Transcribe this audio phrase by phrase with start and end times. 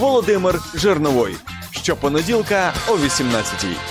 [0.00, 1.36] Володимир Жирновой.
[1.70, 3.89] Щопонеділка о 18-й.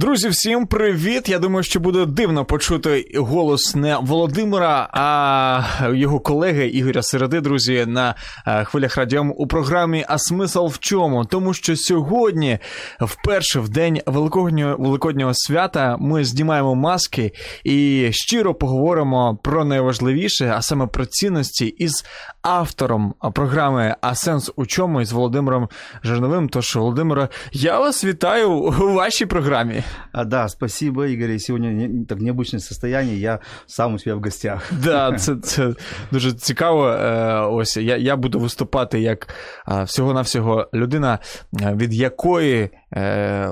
[0.00, 1.28] Друзі, всім привіт!
[1.28, 7.84] Я думаю, що буде дивно почути голос не Володимира, а його колеги Ігоря Середи, друзі,
[7.86, 8.14] на
[8.46, 11.24] е, хвилях радіом у програмі А смисл в чому?
[11.24, 12.58] Тому що сьогодні,
[13.00, 17.32] вперше в день Великоднього Великоднього свята, ми знімаємо маски
[17.64, 22.04] і щиро поговоримо про найважливіше, а саме про цінності із
[22.42, 25.68] автором програми А сенс у чому із Володимиром
[26.04, 26.48] Жирновим.
[26.48, 29.82] Тож, Володимира, я вас вітаю у вашій програмі.
[30.26, 31.38] Да, спасибо, Игорь.
[31.48, 34.72] Не, так необычное состояние, я сам у себя в гостях.
[34.84, 35.74] Да, це це
[36.12, 36.88] дуже цікаво.
[36.88, 39.34] Е, ось я я буду виступати як
[39.84, 41.18] всього-навсього людина,
[41.62, 43.50] е, від якої, е,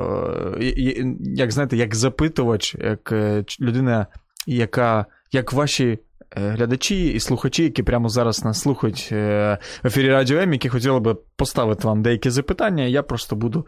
[1.21, 3.13] як знаєте, як запитувач, як
[3.61, 4.07] людина,
[4.47, 5.99] яка як ваші
[6.37, 11.15] глядачі і слухачі, які прямо зараз нас слухають в ефірі Радіо М, які хотіли би
[11.15, 13.67] поставити вам деякі запитання, я просто буду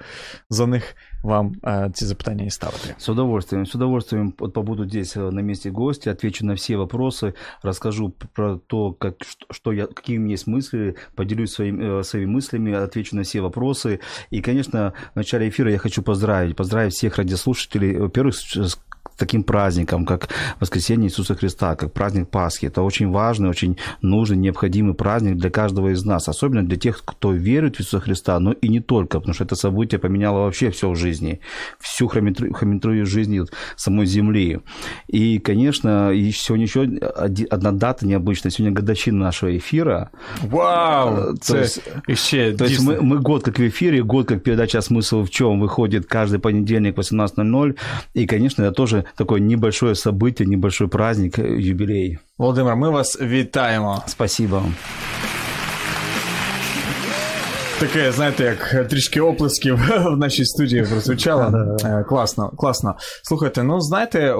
[0.50, 2.94] за них вам э, ці запитання и ставити.
[2.98, 3.66] С удовольствием.
[3.66, 8.92] С удовольствием побуду здесь э, на месте гостя, отвечу на все вопросы, расскажу про то,
[8.92, 9.14] как,
[9.50, 13.40] что я, какие у меня есть мысли, поделюсь своим, э, своими мыслями, отвечу на все
[13.40, 14.00] вопросы.
[14.30, 18.78] И, конечно, в начале эфира я хочу поздравить, поздравить всех радиослушателей, во-первых, с
[19.20, 22.66] таким праздником, как воскресение Иисуса Христа, как праздник Пасхи.
[22.66, 27.32] Это очень важный, очень нужный, необходимый праздник для каждого из нас, особенно для тех, кто
[27.32, 30.90] верит в Иисуса Христа, но и не только, потому что это событие поменяло вообще все
[30.90, 31.09] в жизни,
[31.78, 33.42] всю хрометрию жизни
[33.76, 34.60] самой Земли.
[35.08, 36.82] И, конечно, сегодня еще
[37.50, 40.10] одна дата необычная, сегодня годовщина нашего эфира.
[40.42, 41.36] Вау!
[41.36, 45.22] То есть, еще то есть мы, мы год как в эфире, год как передача «Смысл
[45.22, 47.76] в чем» выходит каждый понедельник в 18.00,
[48.14, 52.18] и, конечно, это тоже такое небольшое событие, небольшой праздник, э, юбилей.
[52.38, 54.02] Володимир, ми вас вітаємо.
[54.06, 54.64] Спасибо.
[57.80, 61.76] Таке, знаєте, як трішки оплесків в нашій студії прозвучало.
[61.84, 62.94] Е, класно, класно.
[63.22, 64.34] Слухайте, ну знаєте,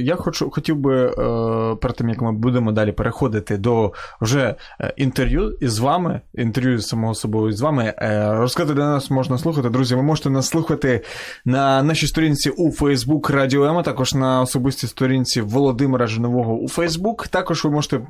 [0.00, 1.12] я хочу хотів би е,
[1.80, 6.86] перед тим, як ми будемо далі переходити до вже е, інтерв'ю із вами, інтерв'ю з
[6.86, 7.94] самого собою з вами,
[8.28, 9.68] розказати, де нас можна слухати.
[9.70, 11.00] Друзі, ви можете нас слухати
[11.44, 17.28] на нашій сторінці у Facebook Радіо Ема, також на особистій сторінці Володимира Жинового у Facebook.
[17.28, 18.00] Також ви можете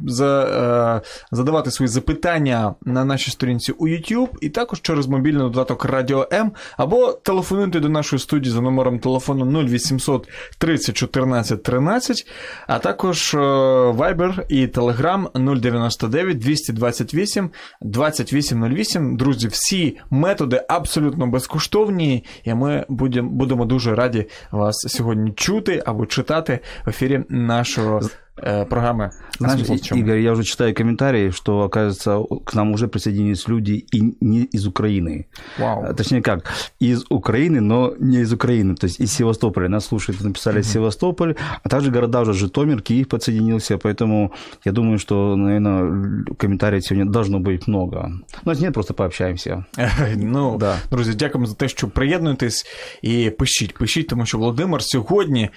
[1.33, 6.53] задавати свої запитання на нашій сторінці у YouTube і також через мобільний додаток Радіо М,
[6.77, 10.28] або телефонуйте до нашої студії за номером телефону 0800
[10.59, 12.27] 30 14 13,
[12.67, 17.50] а також Viber і Telegram 099 228
[17.81, 19.17] 2808.
[19.17, 26.59] Друзі, всі методи абсолютно безкоштовні, і ми будемо дуже раді вас сьогодні чути або читати
[26.87, 28.01] в ефірі нашого.
[28.42, 29.12] Э, программы.
[29.40, 34.44] Знаешь, Игорь, я уже читаю комментарии, что, оказывается, к нам уже присоединились люди и не
[34.44, 35.28] из Украины.
[35.58, 35.84] Вау.
[35.84, 36.44] Э, точнее как,
[36.80, 39.68] из Украины, но не из Украины, то есть из Севастополя.
[39.68, 40.74] Нас слушают, написали mm-hmm.
[40.74, 44.31] Севастополь, а также города уже Житомир, Киев подсоединился, поэтому
[44.66, 48.12] я думаю, что, наверное, комментариев сегодня должно быть много.
[48.46, 49.66] Ну, если нет, просто пообщаемся.
[50.16, 50.78] Ну, да.
[50.92, 52.66] друзі, дякуємо за те, що приєднуєтесь
[53.02, 55.50] і пишіть, пишіть, тому що Володимир сьогодні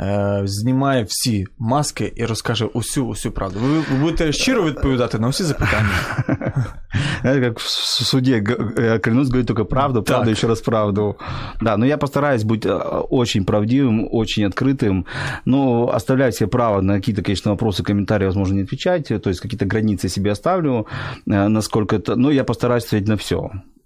[0.00, 3.58] е, знімає всі маски і розкаже усю усю правду.
[3.60, 5.88] Ви, ви будете щиро відповідати на усі запитання.
[7.22, 7.68] Как в
[8.04, 8.42] суде,
[8.78, 11.16] я клянусь говорить только правду, правду, еще раз правду.
[11.60, 15.04] Да, но я постараюсь быть э, очень правдивым, очень открытым,
[15.44, 19.66] но оставлять себе право на какие-то, конечно, вопросы, комментарии, возможно, не отвечать, то есть какие-то
[19.66, 20.86] границы себе оставлю,
[21.26, 22.16] э, насколько это...
[22.16, 23.36] Но я постараюсь ответить на все.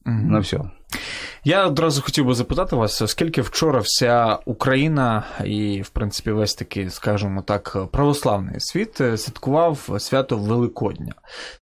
[0.07, 0.31] Угу.
[0.31, 0.71] На все.
[1.44, 6.90] Я одразу хотів би запитати вас, оскільки вчора вся Україна і, в принципі, весь такий,
[6.90, 11.14] скажімо так, православний світ е, святкував свято Великодня.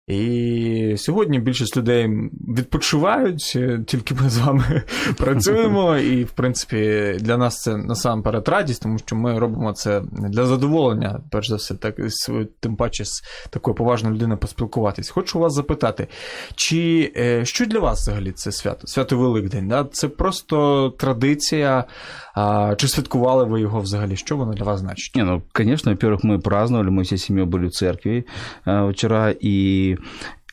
[0.08, 2.10] І сьогодні більшість людей
[2.58, 4.84] відпочивають, е, тільки ми з вами
[5.18, 5.98] працюємо.
[5.98, 6.78] І, в принципі,
[7.20, 11.76] для нас це насамперед радість, тому що ми робимо це для задоволення, перш за все,
[11.76, 11.96] так
[12.60, 15.10] тим паче з такою поважною людиною поспілкуватись.
[15.10, 16.08] Хочу вас запитати,
[16.56, 18.88] чи е, що для вас взагалі це свято?
[18.88, 19.69] Свято святкувати Великдень?
[19.69, 19.85] Да?
[19.85, 21.85] Це просто традиція.
[22.35, 24.17] А, Чи святкували ви його взагалі?
[24.17, 25.17] Що воно для вас значить?
[25.17, 28.25] Не, ну, конечно, во-первых, мы праздновали, мы всей семьей были в церкви
[28.67, 29.97] э, вчера, и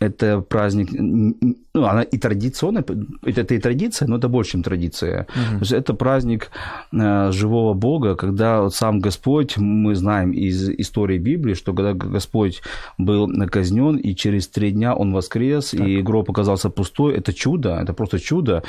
[0.02, 5.22] Это праздник, ну, она и традиционная, это, это и традиция, но это больше, чем традиция.
[5.22, 5.58] Угу.
[5.58, 6.50] То есть это праздник
[6.92, 12.62] э, живого Бога, когда вот сам Господь, мы знаем из истории Библии, что когда Господь
[12.98, 15.86] был казнен, и через три дня он воскрес, так.
[15.86, 18.62] и гроб оказался пустой, это чудо, это просто чудо.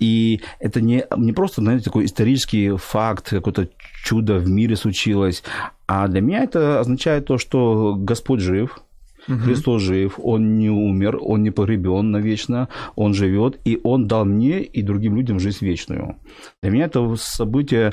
[0.00, 3.68] И это не, не просто, знаете, такой исторический факт, какое-то
[4.04, 5.42] чудо в мире случилось,
[5.86, 8.80] а для меня это означает то, что Господь жив,
[9.28, 9.38] Угу.
[9.38, 14.62] Христос жив, Он не умер, Он не погребен навечно, Он живет, и Он дал мне
[14.62, 16.16] и другим людям жизнь вечную.
[16.62, 17.92] Для меня это событие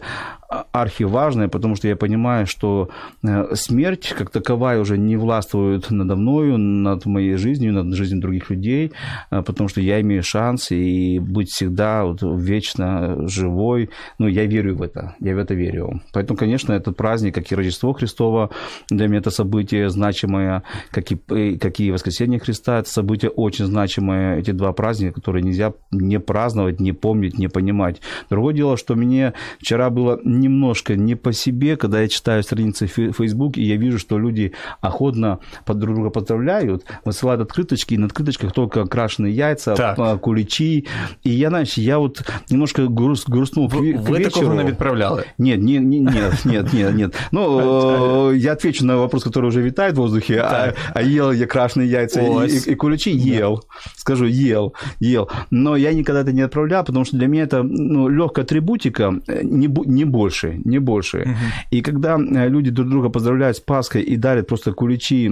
[0.49, 2.89] архиважное, потому что я понимаю, что
[3.23, 8.49] э, смерть как таковая уже не властвует надо мною, над моей жизнью, над жизнью других
[8.49, 8.91] людей,
[9.31, 13.89] э, потому что я имею шанс и быть всегда вот вечно живой.
[14.19, 16.01] Ну, я верю в это, я в это верю.
[16.13, 18.51] Поэтому, конечно, этот праздник, как и Рождество Христово,
[18.89, 24.37] для меня это событие значимое, как и, как и Воскресение Христа, это событие очень значимое,
[24.37, 28.01] эти два праздника, которые нельзя не праздновать, не помнить, не понимать.
[28.29, 33.13] Другое дело, что мне вчера было немножко не по себе, когда я читаю страницы в
[33.13, 38.07] Facebook, и я вижу, что люди охотно под друг друга поздравляют, высылают открыточки, и на
[38.07, 40.21] открыточках только крашеные яйца, так.
[40.21, 40.87] куличи.
[41.23, 45.25] И я, знаешь, я вот немножко груст, грустнул вы, к, вы такого не отправляли?
[45.37, 47.15] Нет, не, не, нет, нет, нет, нет.
[47.31, 51.89] Ну, я отвечу на вопрос, который уже витает в воздухе, а, а ел я крашеные
[51.89, 53.11] яйца и, и, и куличи?
[53.11, 53.63] Ел.
[53.95, 55.29] Скажу, ел, ел.
[55.49, 59.67] Но я никогда это не отправлял, потому что для меня это ну, легкая атрибутика, не,
[59.67, 61.17] не больше больше, не больше.
[61.17, 61.77] Угу.
[61.77, 65.31] И когда э, люди друг друга поздравляют с Пасхой и дарят просто куличи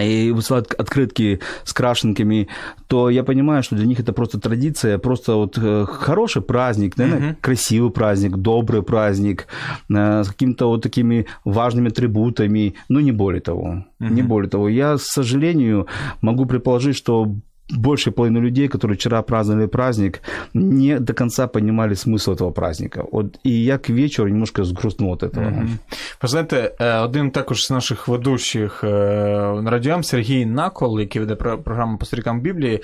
[0.00, 2.48] и высылают открытки с крашенками,
[2.86, 7.32] то я понимаю, что для них это просто традиция, просто вот э, хороший праздник, наверное,
[7.32, 9.46] uh красивый праздник, добрый праздник,
[9.90, 13.84] э, с какими-то вот такими важными атрибутами, но не более того.
[14.00, 14.68] uh Не более того.
[14.68, 15.86] Я, к сожалению,
[16.22, 17.34] могу предположить, что
[17.69, 20.21] большая половина людей, которые вчера праздновали праздник,
[20.53, 23.03] не до конца понимали смысл этого праздника.
[23.11, 25.45] От, і я к вечору немножко згрустнув від этого.
[25.45, 25.77] Mm-hmm.
[26.21, 32.05] Ви знаєте, один також з наших ведучих на радіом Сергій Накол, який веде програму по
[32.05, 32.83] сторікам Біблії,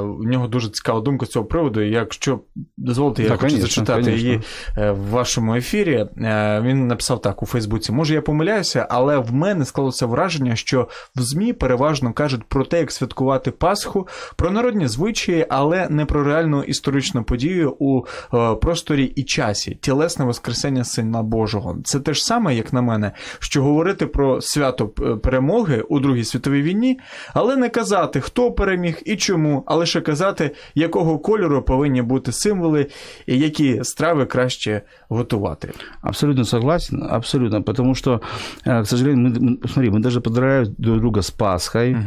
[0.00, 1.80] у нього дуже цікава думка з цього приводу.
[1.80, 2.40] Якщо
[2.76, 4.26] дозволите, я так, хочу конечно, зачитати конечно.
[4.26, 4.40] її
[4.76, 6.06] в вашому ефірі.
[6.62, 11.20] Він написав так у Фейсбуці: може, я помиляюся, але в мене склалося враження, що в
[11.20, 13.89] ЗМІ переважно кажуть про те, як святкувати Пасху
[14.35, 18.03] про народні звичаї, але не про реальну історичну подію у
[18.33, 21.77] е, просторі і часі, тілесне воскресення Сина Божого.
[21.83, 26.23] Це те ж саме, як на мене, що говорити про свято е, перемоги у Другій
[26.23, 26.99] світовій війні,
[27.33, 32.87] але не казати, хто переміг і чому, а лише казати, якого кольору повинні бути символи
[33.25, 35.71] і які страви краще готувати.
[36.01, 38.21] Абсолютно согласен, абсолютно, потому что,
[38.67, 42.01] е, к сожалению, мы, смотри, мы даже поздравляем друг друга с Пасхой, угу.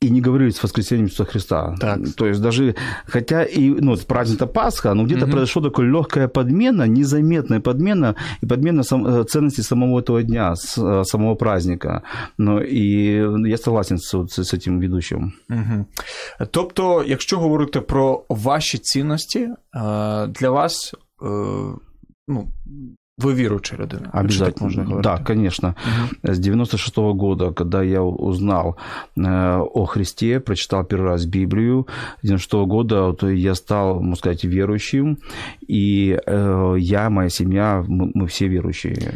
[0.00, 1.74] и не говорили с воскресением Иисуса Христа.
[1.80, 1.98] Так.
[2.16, 2.74] То есть даже,
[3.06, 5.32] хотя и ну, праздник это Пасха, но где-то угу.
[5.32, 10.78] произошла такая легкая подмена, незаметная подмена, и подмена сам, э, ценности самого этого дня, с,
[10.78, 12.02] э, самого праздника.
[12.38, 15.32] Ну, и я согласен з, з цим ведучим.
[15.50, 15.86] Угу.
[16.50, 19.48] Тобто, якщо говорити про ваші цінності,
[20.28, 20.94] для вас
[22.28, 22.48] ну,
[23.20, 24.10] вы віруюча людина.
[24.12, 24.66] Обязательно.
[24.66, 25.02] можно говорить?
[25.02, 25.68] Да, конечно.
[25.68, 26.32] Угу.
[26.34, 28.76] С 96 -го года, когда я узнал
[29.16, 31.86] э, о Христе, прочитал первый раз Библию,
[32.22, 35.16] с 96 -го года вот, я стал, можно сказать, верующим,
[35.70, 39.12] и э, я, моя семья, мы, мы все верующие.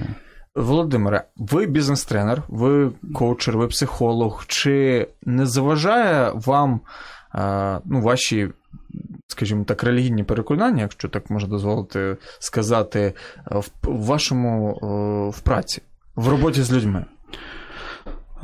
[0.55, 4.45] Володимире, ви бізнес-тренер, ви коучер, ви психолог.
[4.47, 6.81] Чи не заважає вам
[7.35, 8.49] е, ну, ваші
[9.27, 13.13] скажімо так, релігійні переконання, якщо так можна дозволити сказати,
[13.51, 14.79] в вашому
[15.35, 15.83] в праці,
[16.17, 17.05] в роботі з людьми?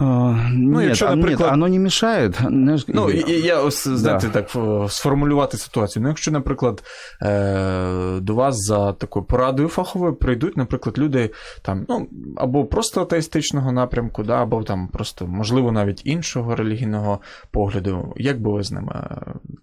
[0.02, 1.40] Ну, нет, якщо, наприклад...
[1.40, 1.90] нет, оно не.
[1.90, 4.42] Знаешь, ну, і, я знаєте, да.
[4.42, 4.50] так
[4.92, 6.04] сформулювати ситуацію.
[6.04, 6.84] Ну, якщо, наприклад,
[7.22, 11.30] е, до вас за такою порадою фаховою прийдуть, наприклад, люди
[11.62, 17.20] там, ну, або просто атеїстичного напрямку, да, або там просто, можливо, навіть іншого релігійного
[17.52, 19.08] погляду, як би ви з ними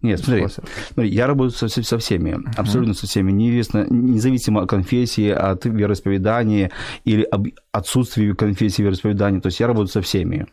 [0.02, 2.52] Нет, смотри, смотри, я работаю со, со всеми, uh-huh.
[2.56, 6.70] абсолютно со всеми, неизвестно, независимо от конфессии, от вероисповедания
[7.04, 10.46] или об отсутствии конфессии вероисповедания, то есть я работаю со всеми всеми.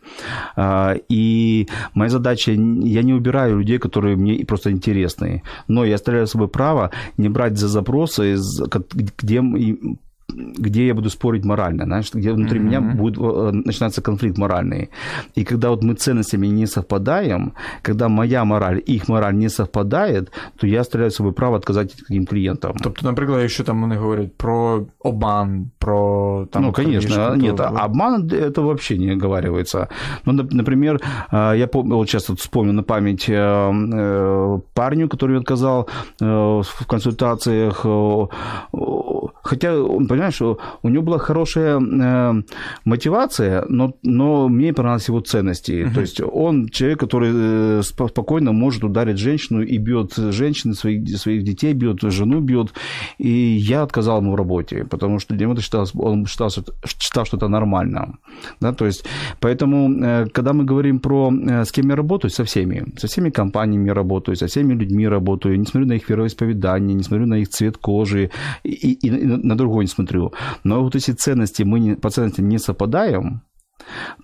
[1.08, 6.48] И моя задача, я не убираю людей, которые мне просто интересны, но я оставляю собой
[6.48, 8.36] право не брать за запросы,
[9.18, 9.42] где
[10.36, 12.62] где я буду спорить морально, знаешь, где внутри mm-hmm.
[12.62, 14.90] меня будет э, начинаться конфликт моральный.
[15.34, 17.52] И когда вот мы ценностями не совпадаем,
[17.82, 22.76] когда моя мораль, их мораль не совпадает, то я оставляю собой право отказать таким клиентам.
[22.82, 26.62] Тобто, наприклад, якщо там вони говорять про обман, про там.
[26.62, 27.64] Ну, конечно, крадіжку, нет, то...
[27.64, 29.88] обман это вообще не оговаривается.
[30.24, 31.00] Ну, например,
[31.32, 33.26] я помню, вот сейчас вот вспомню на память
[34.74, 35.88] парню, который отказал
[36.20, 37.86] в консультациях,
[39.46, 42.42] хотя он понимаешь, у него была хорошая э,
[42.84, 45.72] мотивация, но, но мне понравились его ценности.
[45.72, 45.94] Uh-huh.
[45.94, 51.44] То есть он человек, который э, спокойно может ударить женщину и бьет женщин, своих, своих
[51.44, 52.72] детей бьет, жену бьет.
[53.18, 56.64] И я отказал ему в работе, потому что для него это считалось, он считал, что,
[56.98, 58.18] считал, что это нормально.
[58.60, 59.04] Да, то есть,
[59.40, 63.30] поэтому, э, когда мы говорим про э, с кем я работаю, со всеми, со всеми
[63.30, 67.48] компаниями работаю, со всеми людьми работаю, не смотрю на их вероисповедание, не смотрю на их
[67.48, 68.30] цвет кожи
[68.64, 70.32] и, и, и на другой не смотрю.
[70.64, 73.40] Но вот если ценности мы не, по ценностям не совпадаем,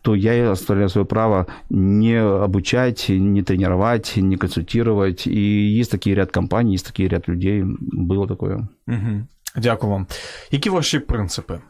[0.03, 5.27] то я оставляю свое право не обучать, не тренировать, не консультировать.
[5.27, 7.63] И есть такие ряд компаний, есть такие ряд людей.
[7.65, 8.69] Было такое.
[8.89, 9.27] Угу.
[9.57, 10.07] Дякую вам.
[10.51, 11.61] Які ваші принципи?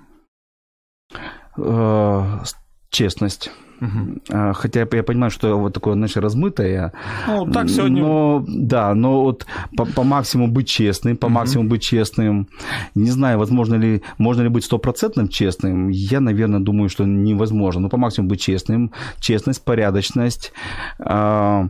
[2.93, 3.51] Честность.
[3.81, 4.53] Угу.
[4.55, 6.93] Хотя я понимаю, что вот такое, знаешь, размытое.
[7.27, 8.03] Ну, так сегодня...
[8.03, 9.47] Но, да, но вот
[9.77, 11.35] по, по максимуму быть честным, по угу.
[11.35, 12.49] максимуму быть честным.
[12.95, 15.89] Не знаю, возможно ли, можно ли быть стопроцентным честным.
[15.89, 17.81] Я, наверное, думаю, что невозможно.
[17.81, 18.93] Но по максимуму быть честным.
[19.19, 20.53] Честность, порядочность,
[21.01, 21.69] э,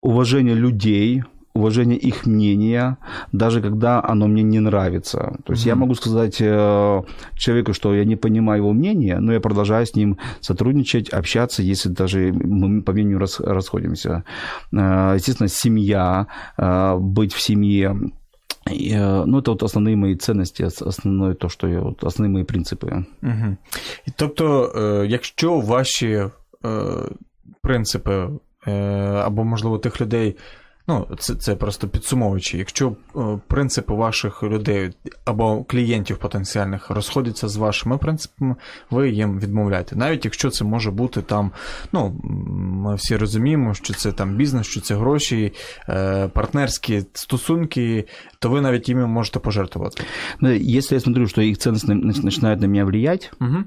[0.00, 2.97] уважение людей– уважение их мнения,
[3.31, 5.17] даже когда оно мне не нравится.
[5.45, 5.69] То есть mm-hmm.
[5.69, 7.01] я могу сказать э,
[7.35, 11.89] человеку, что я не понимаю его мнения, но я продолжаю с ним сотрудничать, общаться, если
[11.89, 14.23] даже мы по мнению рас, расходимся.
[14.71, 16.27] Э, естественно, семья,
[16.57, 17.95] э, быть в семье.
[18.71, 23.03] Ну, это вот основные мои ценности, основное то, що я, от, основні мої принципи.
[23.23, 23.57] Угу.
[24.15, 24.73] Тобто,
[25.07, 26.25] якщо ваші
[27.61, 28.27] принципи,
[29.23, 30.35] або, можливо, тих людей,
[30.86, 32.58] Ну, це це просто підсумовуючи.
[32.58, 34.90] Якщо е, принципи ваших людей
[35.24, 38.56] або клієнтів потенціальних розходяться з вашими принципами,
[38.90, 39.96] ви їм відмовляєте.
[39.96, 41.50] Навіть якщо це може бути там,
[41.92, 42.20] ну
[42.82, 45.52] ми всі розуміємо, що це там бізнес, що це гроші,
[45.88, 48.04] е, партнерські стосунки,
[48.38, 50.04] то ви навіть їм можете пожертвувати.
[50.40, 53.64] Ну, если я смотрю, что их ценности начинают на меня влиять, угу.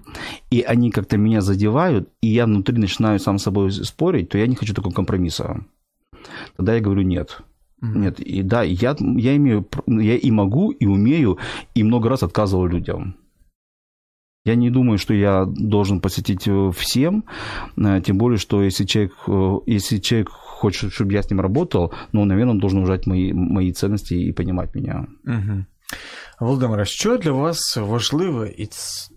[0.54, 4.48] и они как-то меня задевают, и я внутри начинаю сам с собой спорить, то я
[4.48, 5.60] не хочу такого компромисса
[6.57, 7.43] тогда я говорю нет.
[7.83, 7.99] Mm-hmm.
[7.99, 11.39] Нет, и да, я, я имею, я и могу, и умею,
[11.75, 13.17] и много раз отказывал людям.
[14.45, 17.25] Я не думаю, что я должен посетить э, всем,
[17.77, 21.93] э, тем более, что если человек, э, если человек хочет, чтобы я с ним работал,
[22.13, 25.07] ну, наверное, он должен уважать мои, мои ценности и понимать меня.
[25.25, 25.65] Угу.
[26.41, 28.69] Володимире, що для вас важливе і,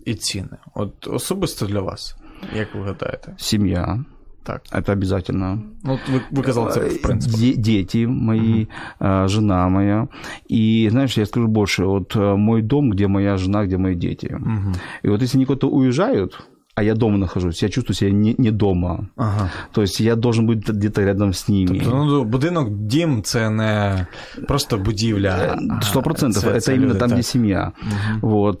[0.04, 0.58] і цінне?
[0.74, 2.16] От особисто для вас,
[2.56, 3.34] як ви гадаєте?
[3.36, 4.04] Сім'я.
[4.43, 4.63] Так.
[4.71, 5.63] Это обязательно.
[5.83, 7.53] Ну, вы, вы сказал, это в принципе.
[7.53, 8.65] Дети мои,
[8.99, 9.27] угу.
[9.27, 10.07] жена моя.
[10.47, 14.33] И, знаешь, я скажу больше, вот э, мой дом, где моя жена, где мои дети.
[14.33, 14.73] Угу.
[15.03, 18.51] И вот если они куда-то уезжают, а я дома нахожусь, я чувствую себя не, не
[18.51, 19.09] дома.
[19.15, 19.51] Ага.
[19.73, 21.67] То есть я должен быть где-то рядом с ними.
[21.67, 24.07] Тобто, ну, будинок, дім це не
[24.47, 25.59] просто будівля.
[25.81, 26.43] Сто процентов.
[26.43, 27.17] Это це именно люди, там, так.
[27.17, 27.71] где семья.
[27.81, 28.29] Угу.
[28.31, 28.59] Вот.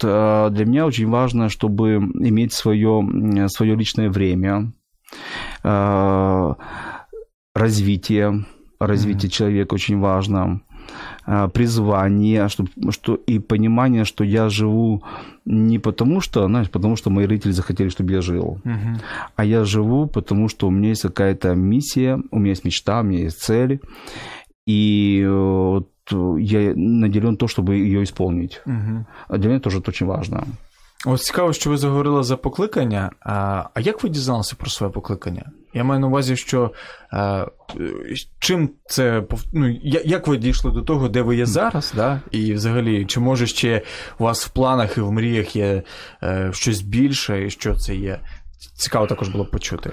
[0.53, 1.95] Для меня очень важно, чтобы
[2.27, 4.71] иметь свое, свое личное время,
[7.53, 8.45] развитие,
[8.79, 9.33] развитие mm-hmm.
[9.33, 10.61] человека очень важно,
[11.27, 15.03] э, призвание, что, что и понимание, что я живу
[15.45, 18.99] не потому что, знаешь, потому что мои родители захотели, чтобы я жил, uh
[19.35, 23.03] а я живу, потому что у меня есть какая-то миссия, у меня есть мечта, у
[23.03, 23.79] меня есть цель,
[24.67, 28.61] и вот я наделен то, чтобы ее исполнить.
[28.65, 30.43] uh Для меня тоже это очень важно.
[31.05, 33.11] Ось цікаво, що ви заговорили за покликання.
[33.19, 35.51] А а як ви дізналися про своє покликання?
[35.73, 36.71] Я маю на увазі, що
[37.11, 37.45] а,
[38.39, 41.93] чим це ну, як ви дійшли до того, де ви є зараз?
[41.95, 42.21] да?
[42.31, 43.81] І взагалі, чи може ще
[44.19, 45.83] у вас в планах і в мріях є
[46.21, 48.19] а, щось більше, і що це є?
[48.73, 49.91] Цікаво також було б почути.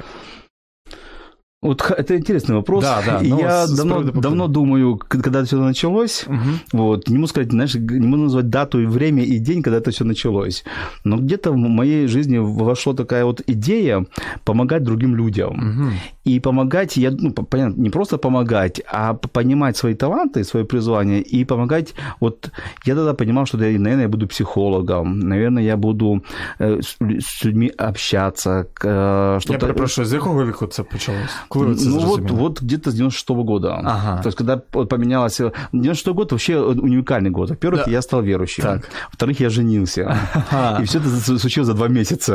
[1.61, 2.85] Вот это интересный вопрос.
[2.85, 3.21] Да, да.
[3.21, 6.25] Я давно, давно думаю, когда это все началось.
[6.29, 6.79] Угу.
[6.79, 9.91] Вот, не могу сказать, знаешь, не могу назвать дату и время и день, когда это
[9.91, 10.65] все началось.
[11.03, 14.07] Но где-то в моей жизни вошла такая вот идея
[14.45, 15.51] помогать другим людям.
[15.51, 15.93] Угу.
[16.29, 21.45] И помогать, я, ну, понятно, не просто помогать, а понимать свои таланты, свои призвания и
[21.45, 21.95] помогать.
[22.21, 22.51] Вот
[22.85, 26.23] я тогда понимал, что, наверное, я буду психологом, наверное, я буду
[26.59, 28.67] э, с людьми общаться.
[28.85, 29.53] Э, что-то...
[29.53, 31.31] Я перепрошую, з якого віку це почалось?
[31.49, 33.81] Коли це ну, вот, вот где-то с 96 -го года.
[33.85, 34.21] Ага.
[34.23, 35.41] То есть, когда поменялось...
[35.73, 37.51] 96 год вообще уникальный год.
[37.51, 37.91] Во-первых, да.
[37.91, 38.65] я стал верующим.
[38.65, 38.89] Так.
[39.13, 40.19] Во-вторых, я женился.
[40.51, 40.83] Ага.
[40.83, 42.35] И все это случилось за два месяца.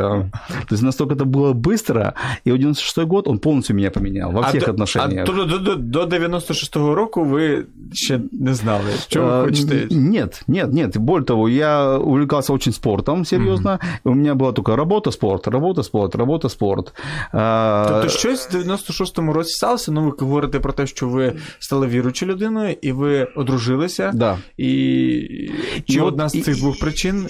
[0.68, 2.14] То есть, настолько это было быстро.
[2.46, 5.29] И в 96 год он полностью меня поменял во всех а отношениях.
[5.29, 9.87] А до, до, до, до 96-го року ви ще не знали, що ви а, хочете?
[9.91, 10.97] Нет, нет, нет.
[10.97, 13.69] Более того, я увлекался очень спортом, серьезно.
[13.69, 14.11] Mm-hmm.
[14.11, 16.93] У меня была только работа, спорт, работа, спорт, работа, спорт.
[17.31, 22.31] Тобто щось в 96-му році сталося, ну ви говорите про те, що ви стали віруючою
[22.31, 24.11] людиною, і ви одружилися.
[24.13, 24.37] Да.
[24.57, 25.51] І
[25.85, 27.27] чи ну, одна з цих двох причин?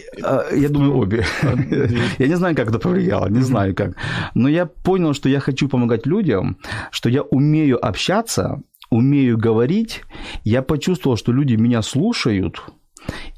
[0.58, 1.26] Я думаю, обе.
[2.20, 3.92] Я не знаю, как это повлияло, не знаю как.
[4.36, 6.43] Но я понял, что я хочу помогать людям,
[6.91, 10.03] что я умею общаться, умею говорить,
[10.45, 12.63] я почувствовал, что люди меня слушают,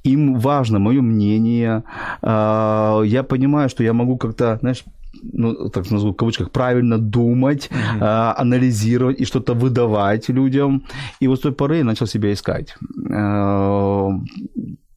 [0.04, 1.82] им важно мое мнение,
[2.22, 4.84] а, я понимаю, что я могу как-то, знаешь,
[5.32, 7.98] ну, так назову, в кавычках, правильно думать, mm-hmm.
[8.00, 10.82] а, анализировать и что-то выдавать людям.
[11.20, 12.76] И вот с той поры я начал себя искать.
[13.10, 14.10] А,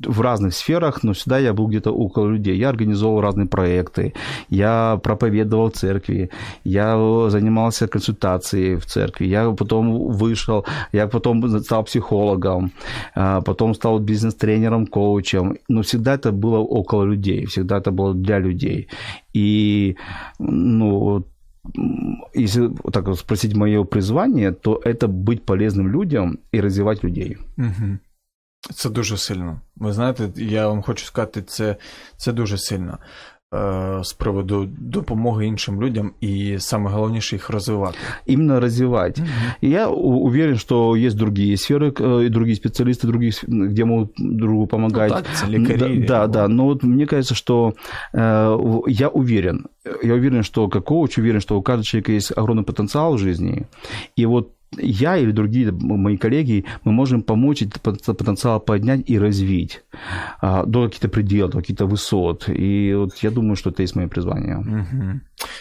[0.07, 2.57] в разных сферах, но всегда я был где-то около людей.
[2.57, 4.13] Я организовал разные проекты,
[4.49, 6.29] я проповедовал в церкви,
[6.63, 6.97] я
[7.29, 12.71] занимался консультацией в церкви, я потом вышел, я потом стал психологом,
[13.15, 15.57] а, потом стал бизнес-тренером, коучем.
[15.67, 18.87] Но всегда это было около людей, всегда это было для людей.
[19.33, 19.95] И,
[20.39, 21.25] ну,
[22.33, 27.37] если так спросить мое призвание, то это быть полезным людям и развивать людей.
[27.57, 27.99] Угу.
[28.73, 29.61] Це дуже сильно.
[29.75, 31.75] Ви знаєте, я вам хочу сказати, це
[32.17, 32.97] це дуже сильно
[34.03, 37.95] з приводу допомоги іншим людям и самое главнейшее их развивать.
[38.27, 39.17] Именно развивать.
[39.17, 39.53] Mm-hmm.
[39.61, 41.87] И я уверен, что есть другие сферы,
[42.25, 45.11] и другие специалисты, другие, где могут другу помогать.
[45.11, 46.05] Ну, так, лекари.
[46.05, 47.73] Да, да, да, но вот мне кажется, что
[48.13, 48.57] э,
[48.87, 49.65] я уверен,
[50.03, 53.65] я уверен, что как коуч уверен, что у каждого человека есть огромный потенциал в жизни,
[54.15, 59.82] и вот я или другие мои коллеги, мы можем помочь этот потенциал поднять и развить
[60.40, 62.48] а, до каких-то пределов, до каких-то высот.
[62.48, 64.56] И вот я думаю, что это есть мое призвание.
[64.56, 65.20] Угу.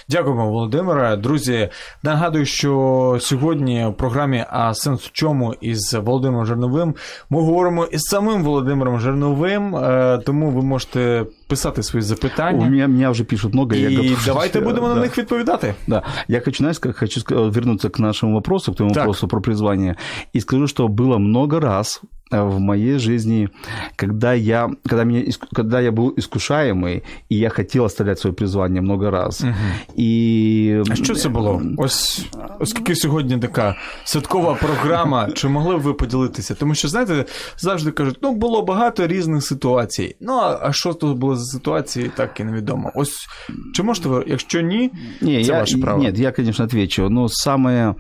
[0.10, 1.15] Дякуємо, Володимире.
[1.17, 1.69] Друзі,
[2.03, 6.95] нагадую, що сьогодні в програмі А сенс в чому із Володимиром Жерновим
[7.29, 12.60] ми говоримо із самим Володимиром Жерновим, е, тому ви можете писати свої запитання.
[12.60, 14.25] У мене, мене вже пишуть много, і я готов.
[14.25, 14.95] давайте будемо да.
[14.95, 15.75] на них відповідати.
[15.88, 16.03] Да.
[16.27, 19.03] Я хочу, знаешь, как хочу вернуться к нашему вопросу, к твоему так.
[19.03, 19.96] вопросу про призвание,
[20.35, 23.50] и скажу, что было много раз Э, в моей жизни,
[23.96, 29.11] когда я, когда, меня, когда я был искушаемый, и я хотел оставлять своє призвання много
[29.11, 29.42] раз.
[29.42, 29.53] Угу.
[29.96, 30.81] І...
[30.89, 31.61] А що це було?
[31.77, 32.25] Ось
[32.59, 36.55] оскільки сьогодні така святкова програма, чи могли б ви поділитися?
[36.55, 37.25] Тому що, знаєте,
[37.57, 40.16] завжди кажуть, ну було багато різних ситуацій.
[40.22, 42.92] Ну, а що тут було за ситуації, так і невідомо.
[42.96, 43.27] Ось
[43.74, 46.03] чи можете ви, якщо ні, не, це я, ваше право?
[46.03, 47.09] Нет, я, конечно, отвечу.
[47.09, 47.96] Но самое...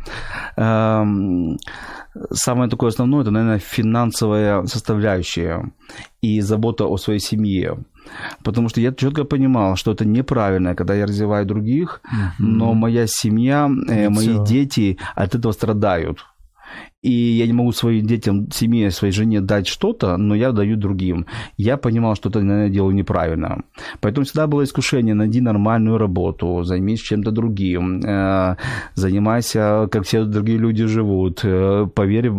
[0.57, 1.57] Эм
[2.31, 3.59] самое такое основное, это, наверное,
[4.18, 5.72] финансовая составляющая
[6.22, 7.78] и забота о своей семье.
[8.42, 12.30] Потому что я четко понимал, что это неправильно, когда я развиваю других, mm-hmm.
[12.38, 16.24] но моя семья, э, мои дети от этого страдают
[17.02, 21.26] и я не могу своим детям, семье, своей жене дать что-то, но я даю другим.
[21.56, 23.62] Я понимал, что это, наверное, делаю неправильно.
[24.00, 28.56] Поэтому всегда было искушение, найди нормальную работу, займись чем-то другим, э,
[28.94, 32.30] занимайся, как все другие люди живут, э, поверь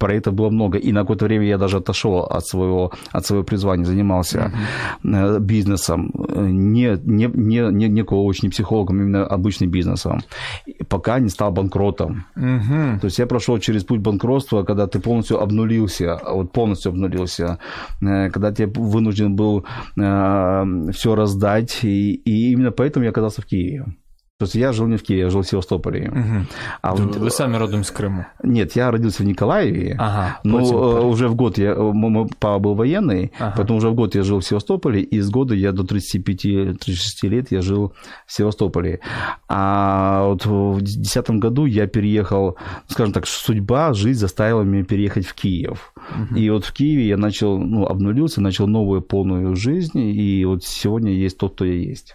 [0.00, 0.78] про это было много.
[0.78, 4.52] И на какое-то время я даже отошел от своего, от своего призвания, занимался
[5.04, 5.40] mm-hmm.
[5.40, 10.20] бизнесом, не, не, не, не, не коуч, не психологом, именно обычным бизнесом,
[10.88, 12.24] пока не стал банкротом.
[12.36, 13.00] Mm-hmm.
[13.00, 17.58] То есть я прошел через путь банкротства, когда ты полностью обнулился, вот полностью обнулился,
[18.02, 19.64] э, когда ты вынужден был
[19.98, 23.84] э, все раздать, и, и именно поэтому я оказался в Киеве.
[24.40, 26.08] То есть я жил не в Киеве, я жил в Севастополе.
[26.08, 26.46] Угу.
[26.80, 27.30] А Вы в...
[27.30, 28.28] сами родом из Крыма?
[28.42, 31.74] Нет, я родился в Николаеве, ага, но э, уже в год я...
[31.74, 33.52] Мой папа был военный, ага.
[33.54, 37.52] поэтому уже в год я жил в Севастополе, и с года я до 35-36 лет
[37.52, 37.92] я жил
[38.26, 39.00] в Севастополе.
[39.46, 42.56] А вот в 2010 году я переехал,
[42.88, 45.92] скажем так, судьба, жизнь заставила меня переехать в Киев.
[45.96, 46.38] Угу.
[46.38, 51.12] И вот в Киеве я начал, ну, обнулился, начал новую полную жизнь, и вот сегодня
[51.12, 52.14] есть тот, кто я есть.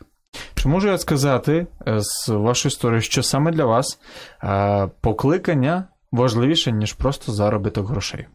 [0.55, 4.01] Чи можу я сказати е, з вашої історії, що саме для вас
[4.45, 8.27] е, покликання важливіше, ніж просто заробіток грошей?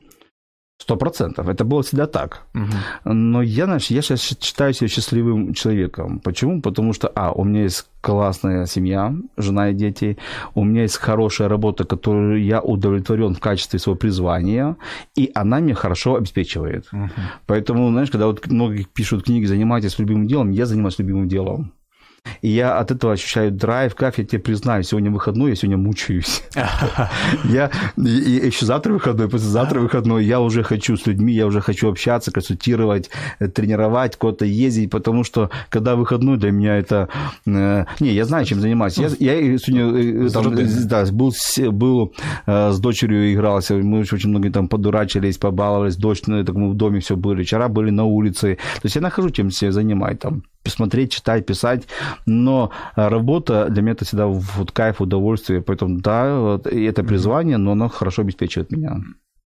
[0.78, 1.47] Сто процентов.
[1.47, 2.45] Это было всегда так.
[2.54, 3.13] Угу.
[3.13, 6.19] Но я, знаешь, я сейчас считаю себя счастливым человеком.
[6.19, 6.62] Почему?
[6.62, 10.17] Потому что, а, у меня есть классная семья, жена и дети,
[10.54, 14.75] у меня есть хорошая работа, которую я удовлетворен в качестве своего призвания,
[15.15, 16.89] и она меня хорошо обеспечивает.
[16.91, 17.10] Угу.
[17.47, 21.71] Поэтому, знаешь, когда вот многие пишут книги «Занимайтесь любимым делом», я занимаюсь любимым делом.
[22.42, 26.42] И я от этого ощущаю драйв, кайф, я тебе признаю, сегодня выходной, я сегодня мучаюсь.
[27.44, 32.30] Я еще завтра выходной, послезавтра выходной, я уже хочу с людьми, я уже хочу общаться,
[32.30, 37.09] консультировать, э, тренировать, куда-то ездить, потому что когда выходной для меня это...
[37.46, 39.02] Э, не, я знаю, чем заниматься.
[39.02, 42.14] Я, сегодня э, был, был
[42.46, 47.00] с дочерью игрался, мы очень много там подурачились, побаловались, дождь, ну, так мы в доме
[47.00, 48.59] все были, вчера были на улице.
[48.74, 51.88] То есть я нахожу чем себе занимать, там, смотреть, читать, писать,
[52.27, 57.57] но работа для меня это всегда вот кайф, удовольствие, поэтому да, вот, и это призвание,
[57.57, 59.01] но оно хорошо обеспечивает меня.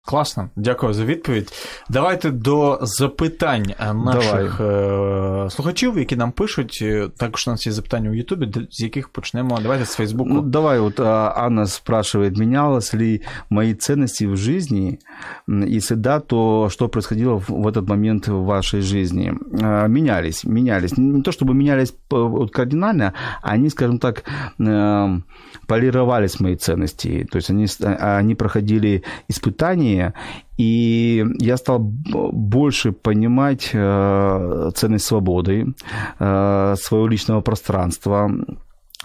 [0.05, 1.53] Класно, дякую за відповідь.
[1.91, 5.51] Давайте до запитань наших Давай.
[5.51, 6.85] слухачів, які нам пишуть.
[7.17, 9.59] Також у нас є запитання у Ютубі, з яких почнемо.
[9.63, 10.31] Давайте з Фейсбуку.
[10.31, 13.21] Ну, давай, вот Анна спрашивает, менялось ли
[13.51, 14.99] мои ценности в жизни?
[15.49, 19.35] Если да, то что происходило в этот момент в вашей жизни?
[19.89, 20.99] Менялись, менялись.
[20.99, 21.95] Не то чтобы менялись
[22.53, 24.25] кардинально, они, скажем так,
[25.67, 27.27] полировались мои ценности.
[27.31, 27.67] То есть они,
[28.19, 30.14] они проходили испытания, сознание,
[30.58, 35.66] и я стал больше понимать э, ценность свободы,
[36.20, 38.32] э, своего личного пространства,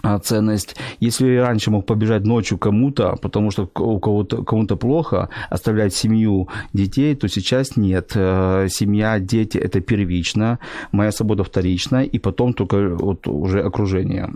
[0.03, 0.75] э, ценность.
[1.01, 7.15] Если раньше мог побежать ночью кому-то, потому что у кого-то кому-то плохо, оставлять семью, детей,
[7.15, 8.11] то сейчас нет.
[8.11, 10.57] Семья, дети– это первично,
[10.91, 14.29] моя свобода вторична, и потом только вот уже окружение.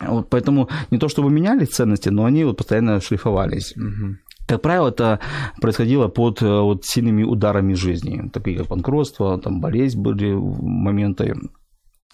[0.00, 3.76] Вот поэтому не то чтобы менялись ценности, но они вот постоянно шлифовались.
[3.76, 4.16] Угу.
[4.52, 5.18] Как правило, это
[5.62, 11.34] происходило под э, вот, сильными ударами жизни, такие как банкротство, там, болезнь были моменты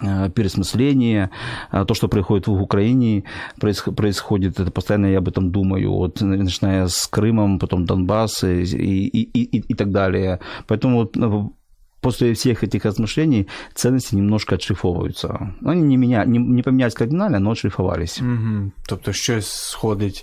[0.01, 1.31] э, пересмысление,
[1.73, 3.25] э, то, что происходит в Украине,
[3.59, 9.23] происходит, это постоянно я об этом думаю, вот, начиная с Крымом, потом Донбасс и, и,
[9.23, 10.39] и, и так далее.
[10.69, 11.57] Поэтому вот ну,
[12.01, 15.57] после всех этих размышлений ценности немножко отшлифовываются.
[15.65, 18.21] Они не, меня, не, не поменялись кардинально, но отшлифовались.
[18.21, 18.73] Угу.
[18.87, 20.23] Тобто щось сходить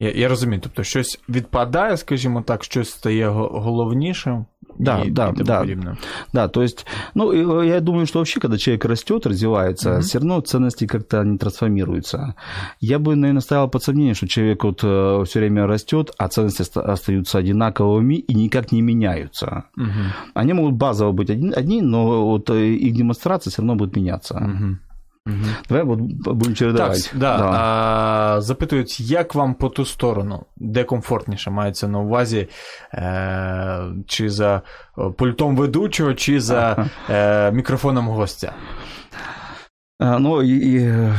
[0.00, 4.46] Я я розумію, тобто щось відпадає, скажімо так, щось стає головнішим.
[4.78, 5.96] Да, и, да, и да.
[6.32, 10.00] Да, то есть, ну, я думаю, что вообще, когда человек растет, развивается, mm-hmm.
[10.00, 12.34] все равно ценности как-то не трансформируются.
[12.80, 16.64] Я бы, наверное, ставил под сомнение, что человек вот э, все время растет, а ценности
[16.78, 19.64] остаются одинаковыми и никак не меняются.
[19.78, 20.32] Mm-hmm.
[20.34, 24.34] Они могут базово быть одни, но вот э, их демонстрация все равно будет меняться.
[24.34, 24.87] Mm-hmm.
[25.27, 25.35] Угу.
[25.69, 27.01] Давай будемо чередувати.
[27.01, 27.37] Так, да.
[27.37, 27.49] да.
[27.53, 32.47] А, Запитують, як вам по ту сторону, де комфортніше мається на увазі,
[32.93, 34.61] е, чи за
[35.17, 38.53] пультом ведучого, чи за е, мікрофоном гостя?
[39.99, 41.13] А, ну, и, и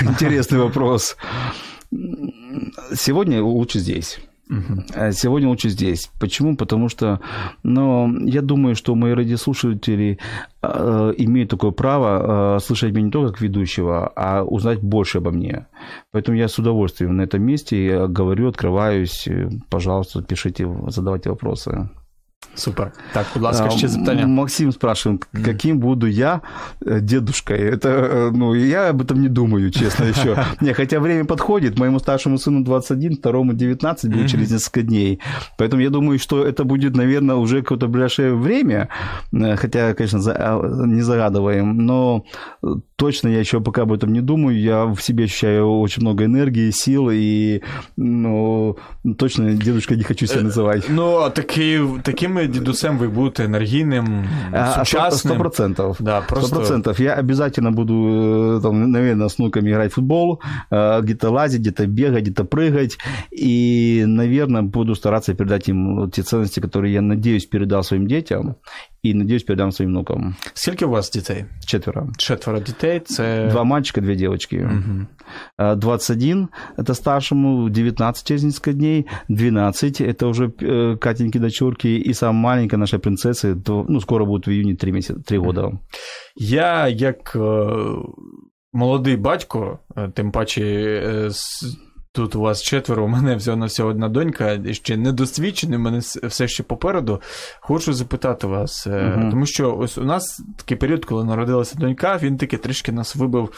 [0.00, 1.16] интересный вопрос.
[2.94, 4.20] Сегодня лучше здесь.
[4.50, 5.12] Угу.
[5.12, 6.10] Сегодня лучше здесь.
[6.20, 6.56] Почему?
[6.56, 7.20] Потому что,
[7.62, 10.18] ну, я думаю, что мои радиослушатели
[10.62, 15.30] э, имеют такое право э, слышать меня не только как ведущего, а узнать больше обо
[15.30, 15.66] мне.
[16.10, 19.28] Поэтому я с удовольствием на этом месте говорю, открываюсь.
[19.70, 21.88] Пожалуйста, пишите, задавайте вопросы.
[22.54, 22.92] Супер.
[23.12, 24.26] Так, будь ласка, ще запитання.
[24.26, 26.40] Максим спрашивает, каким буду я
[26.86, 27.58] э, дедушкой?
[27.58, 30.36] Это, э, ну, я об этом не думаю, честно, еще.
[30.60, 31.78] Не, хотя время подходит.
[31.78, 35.20] Моему старшему сыну 21, второму 19 будет через несколько дней.
[35.58, 38.88] Поэтому я думаю, что это будет, наверное, уже какое-то ближайшее время.
[39.32, 41.86] Э, хотя, конечно, а, не загадываем.
[41.86, 42.24] Но
[42.96, 44.60] точно я еще пока об этом не думаю.
[44.60, 47.62] Я в себе ощущаю очень много энергии, сил, и
[47.96, 48.76] ну,
[49.18, 50.88] точно дедушкой не хочу себя называть.
[50.88, 51.18] Ну,
[52.46, 54.26] таким дедусем вы будете энергийным,
[54.76, 55.32] сучасным.
[55.32, 55.96] Сто процентов.
[55.98, 56.46] Да, просто...
[56.46, 57.00] Сто процентов.
[57.00, 62.44] Я обязательно буду, там, наверное, с внуками играть в футбол, где-то лазить, где-то бегать, где-то
[62.44, 62.98] прыгать.
[63.30, 68.56] И, наверное, буду стараться передать им те ценности, которые я надеюсь передал своим детям
[69.02, 70.36] и, надеюсь, передам своим внукам.
[70.54, 71.44] Сколько у вас детей?
[71.66, 72.08] Четверо.
[72.16, 73.00] Четверо детей.
[73.00, 73.48] Це...
[73.50, 74.56] Два мальчика, две девочки.
[74.56, 75.76] Угу.
[75.76, 82.42] 21– это старшему, 19 через несколько дней, 12– это уже э, Катеньки дочурки, и самая
[82.42, 85.72] маленькая наша принцесса, то, ну, скоро будет в июне 3, месяца, 3 года.
[86.36, 87.36] Я, як
[88.72, 89.80] молодий батько,
[90.14, 91.30] тим паче
[92.12, 95.98] тут у вас четверо, у мене всього на всього одна донька, ще недосвідчений, у мене
[96.22, 97.20] все ще попереду.
[97.60, 99.30] Хочу запитати вас, угу.
[99.30, 103.52] тому що ось у нас такий період, коли народилася донька, він таки трішки нас вибив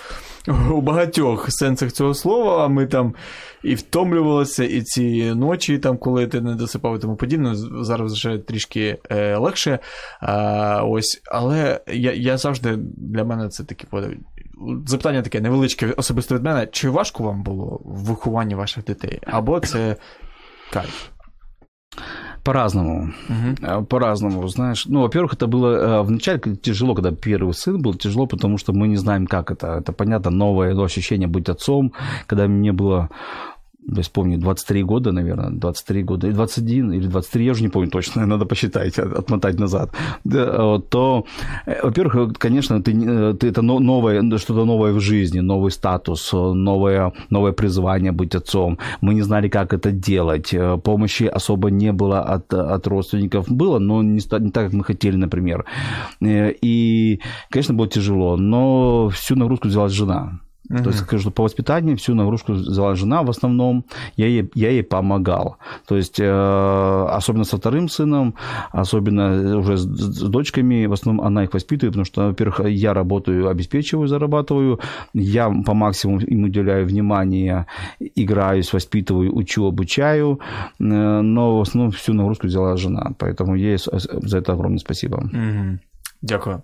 [0.73, 2.65] у багатьох сенсах цього слова.
[2.65, 3.15] А Ми там
[3.63, 8.39] і втомлювалися, і ці ночі, там, коли ти не досипав і тому подібне, зараз вже
[8.39, 9.79] трішки е, легше.
[10.21, 13.87] А, ось, Але я я завжди для мене це таке
[14.86, 16.68] запитання таке невеличке особисто від мене.
[16.72, 19.20] Чи важко вам було в вихованні ваших дітей?
[19.26, 19.96] Або це
[20.74, 21.10] кайф?
[22.44, 23.10] По-разному.
[23.30, 23.86] Угу.
[23.86, 24.86] По-разному, знаешь.
[24.90, 28.88] Ну, во-первых, это было э, вначале тяжело, когда первый сын был, тяжело, потому что мы
[28.88, 29.78] не знаем, как это.
[29.78, 31.94] Это, понятно, новое ощущение быть отцом,
[32.28, 33.10] когда мне было
[33.87, 37.91] я вспомню, 23 года, наверное, 23 года, и 21 или 23, я уже не помню
[37.91, 39.91] точно, надо посчитать, отмотать назад,
[40.25, 41.25] то,
[41.67, 47.13] э, во-первых, конечно, ты, э, ты это новое, что-то новое в жизни, новый статус, новое,
[47.31, 48.79] новое призвание быть отцом.
[49.01, 50.55] Мы не знали, как это делать.
[50.55, 53.51] Э, помощи особо не было от, от родственников.
[53.51, 55.65] Было, но не, не так, как мы хотели, например.
[56.23, 57.21] И,
[57.51, 60.41] конечно, было тяжело, но всю нагрузку взяла жена.
[60.71, 60.83] Uh-huh.
[60.83, 63.85] То есть, скажу, по воспитанию всю нагрузку взяла жена в основном,
[64.17, 65.57] я ей, я ей помогал.
[65.87, 68.35] То есть, э, особенно со вторым сыном,
[68.73, 73.49] особенно уже с, с дочками, в основном она их воспитывает, потому что, во-первых, я работаю,
[73.49, 74.81] обеспечиваю, зарабатываю,
[75.13, 77.67] я по максимуму им уделяю внимание,
[78.01, 80.41] играюсь, воспитываю, учу, обучаю,
[80.81, 85.29] э, но в основном всю нагрузку взяла жена, поэтому ей за это огромное спасибо.
[85.33, 85.79] Uh-huh.
[86.24, 86.62] Дякую.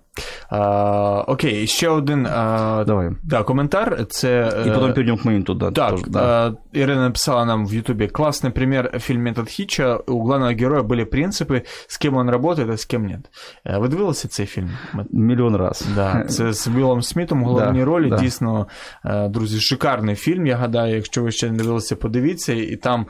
[0.50, 3.10] А, Окей, ще один а, Давай.
[3.22, 4.06] Да, коментар.
[4.08, 5.70] Це, І потім перейдемо к моїм туди.
[5.70, 6.54] Так, тоже, да.
[6.72, 9.96] Ірина написала нам в Ютубе классный пример фильм «Метод Хитча».
[9.96, 13.20] У главного героя были принципы, с кем он работает, а с кем нет.
[13.64, 14.70] Ви дивилися цей фільм?
[15.10, 15.86] Мільйон раз.
[15.94, 18.10] Да, Це з Вілом Смітом в головній да, ролі.
[18.10, 18.16] Да.
[18.16, 18.66] Дійсно,
[19.04, 20.46] друзі, шикарний фільм.
[20.46, 22.52] Я гадаю, якщо ви ще не дивилися, подивіться.
[22.52, 23.06] І там,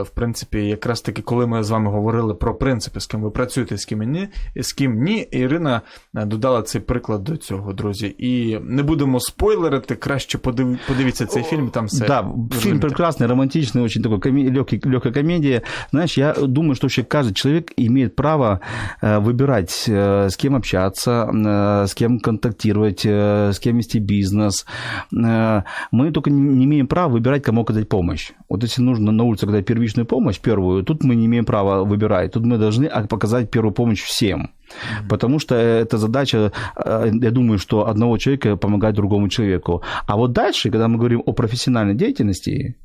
[0.00, 3.76] в принципі, якраз таки, коли ми з вами говорили про принципи, з ким ви працюєте,
[3.76, 5.80] з ким ні, з ким ні, Ірина Ірина
[6.14, 8.14] е, додала цей приклад до цього, друзі.
[8.18, 10.78] І не будемо спойлерити, краще подив...
[10.88, 12.06] подивіться цей фильм, там все.
[12.06, 14.50] Да, фильм прекрасный, романтичный, очень такой коми...
[14.50, 15.62] легкий, легкая комедия.
[15.90, 18.60] Знаешь, я думаю, что вообще каждый человек имеет право
[19.02, 24.66] э, выбирать, э, с кем общаться, э, с кем контактировать, с кем вести бизнес.
[25.10, 28.32] Мы только не имеем права выбирать, кому оказать помощь.
[28.48, 32.32] Вот если нужно на улице оказать первичную помощь, первую, тут мы не имеем права выбирать.
[32.32, 34.50] Тут мы должны показать первую помощь всем.
[34.71, 35.07] Mm-hmm.
[35.09, 39.81] Потому что эта задача, э, я думаю, что одного человека помогать другому человеку.
[40.07, 42.75] А вот дальше, когда мы говорим о профессиональной деятельности,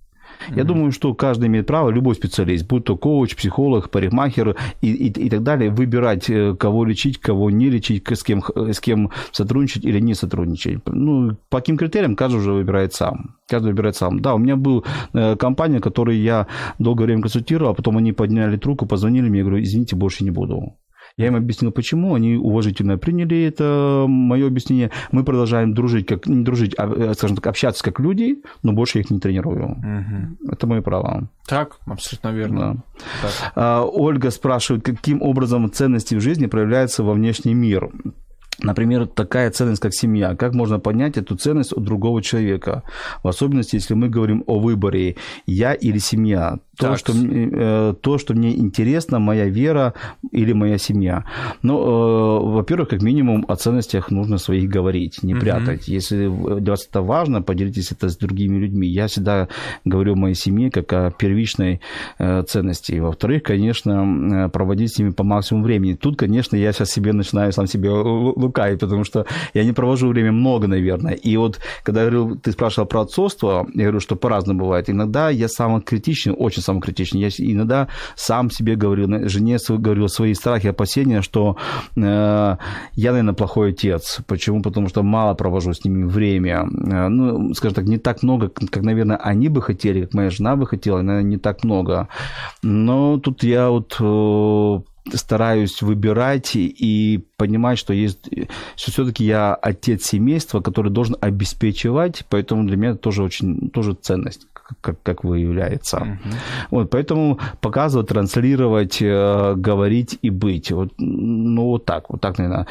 [0.49, 0.65] я mm-hmm.
[0.65, 5.31] думаю, что каждый имеет право, любой специалист, будь то коуч, психолог, парикмахер и, и, и
[5.31, 10.01] так далее, выбирать, э, кого лечить, кого не лечить, с кем, с кем сотрудничать или
[10.01, 10.81] не сотрудничать.
[10.87, 13.37] Ну, по каким критериям каждый уже выбирает сам.
[13.49, 14.21] Каждый выбирает сам.
[14.21, 14.83] Да, у меня была
[15.15, 16.47] э, компания, которую я
[16.79, 20.31] долгое время консультировал, а потом они подняли трубку, позвонили мне, я говорю, извините, больше не
[20.31, 20.75] буду.
[21.17, 22.15] Я им объяснил, почему.
[22.15, 24.91] Они уважительно приняли это мое объяснение.
[25.13, 29.01] Мы продолжаем дружить, как не дружить, а, э, скажем так, общаться как люди, но больше
[29.01, 29.71] их не тренирую.
[29.71, 30.53] Угу.
[30.53, 31.31] Это мое право.
[31.47, 32.59] Так, абсолютно верно.
[32.59, 32.83] Да.
[33.23, 33.53] Так.
[33.55, 37.91] А, Ольга спрашивает, каким образом ценности в жизни проявляются во внешний мир.
[38.59, 40.35] Например, такая ценность, как семья.
[40.35, 42.83] Как можно понять эту ценность у другого человека?
[43.23, 46.59] В особенности, если мы говорим о выборе «я» или «семья».
[46.77, 49.95] То, что, э, то, что мне интересно, моя вера
[50.33, 51.25] или моя семья.
[51.63, 55.89] Но, э, во-первых, как минимум о ценностях нужно своих говорить, не прятать.
[55.89, 55.93] Угу.
[55.93, 58.89] Если для вас это важно, поделитесь это с другими людьми.
[58.89, 59.49] Я всегда
[59.85, 61.81] говорю о моей семье как о первичной
[62.19, 62.99] э, ценности.
[62.99, 65.95] Во-вторых, конечно, проводить с ними по максимуму времени.
[65.95, 70.33] Тут, конечно, я сейчас себе начинаю сам себе лукавить, потому что я не провожу время
[70.33, 71.15] много, наверное.
[71.15, 74.91] И вот, когда я говорил, ты спрашивал про отцовство, я говорю, что по-разному бывает.
[74.91, 77.19] Иногда я самокритичен, очень самокритичен.
[77.19, 81.57] Я иногда сам себе говорил, жене говорил свои страхи, опасения, что
[81.97, 84.21] э, я, наверное, плохой отец.
[84.27, 84.63] Почему?
[84.63, 86.69] Потому что мало провожу с ними время.
[86.91, 90.57] Э, ну, скажем так, не так много, как, наверное, они бы хотели, как моя жена
[90.57, 92.09] бы хотела, наверное, не так много.
[92.63, 94.81] Но тут я вот э,
[95.15, 98.29] стараюсь выбирать и понимать, что есть,
[98.77, 103.95] что все-таки я отец семейства, который должен обеспечивать, поэтому для меня это тоже очень тоже
[103.95, 104.47] ценность
[104.81, 105.99] как, как выявляется.
[105.99, 106.35] Uh-huh.
[106.71, 110.73] Вот, поэтому показывать, транслировать, э, говорить и быть.
[110.73, 112.67] Вот, ну, вот так, вот так, наверное,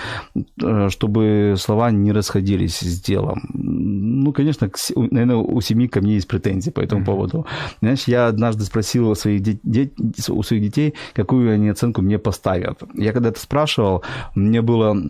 [0.62, 3.44] э, чтобы слова не расходились с делом.
[3.54, 7.06] Ну, конечно, наверное, у семьи ко мне есть претензии по этому uh-huh.
[7.06, 7.46] поводу.
[7.82, 9.92] Знаешь, я однажды спросил у своих, де-
[10.30, 12.82] у своих детей, какую они оценку мне поставят.
[12.94, 14.04] Я когда это спрашивал,
[14.36, 15.10] мне было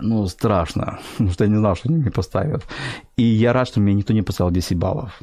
[0.00, 2.66] ну, страшно, потому что я не знал, что они мне поставят.
[3.16, 5.20] И я рад, что мне никто не поставил 10 баллов.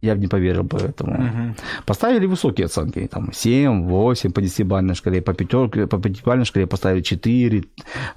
[0.00, 1.54] Я бы не поверил бы этому.
[1.86, 7.02] Поставили высокие оценки, там 7, 8 по 10-бальной шкале, по, пятерке, по 5 шкале поставили
[7.02, 7.64] 4,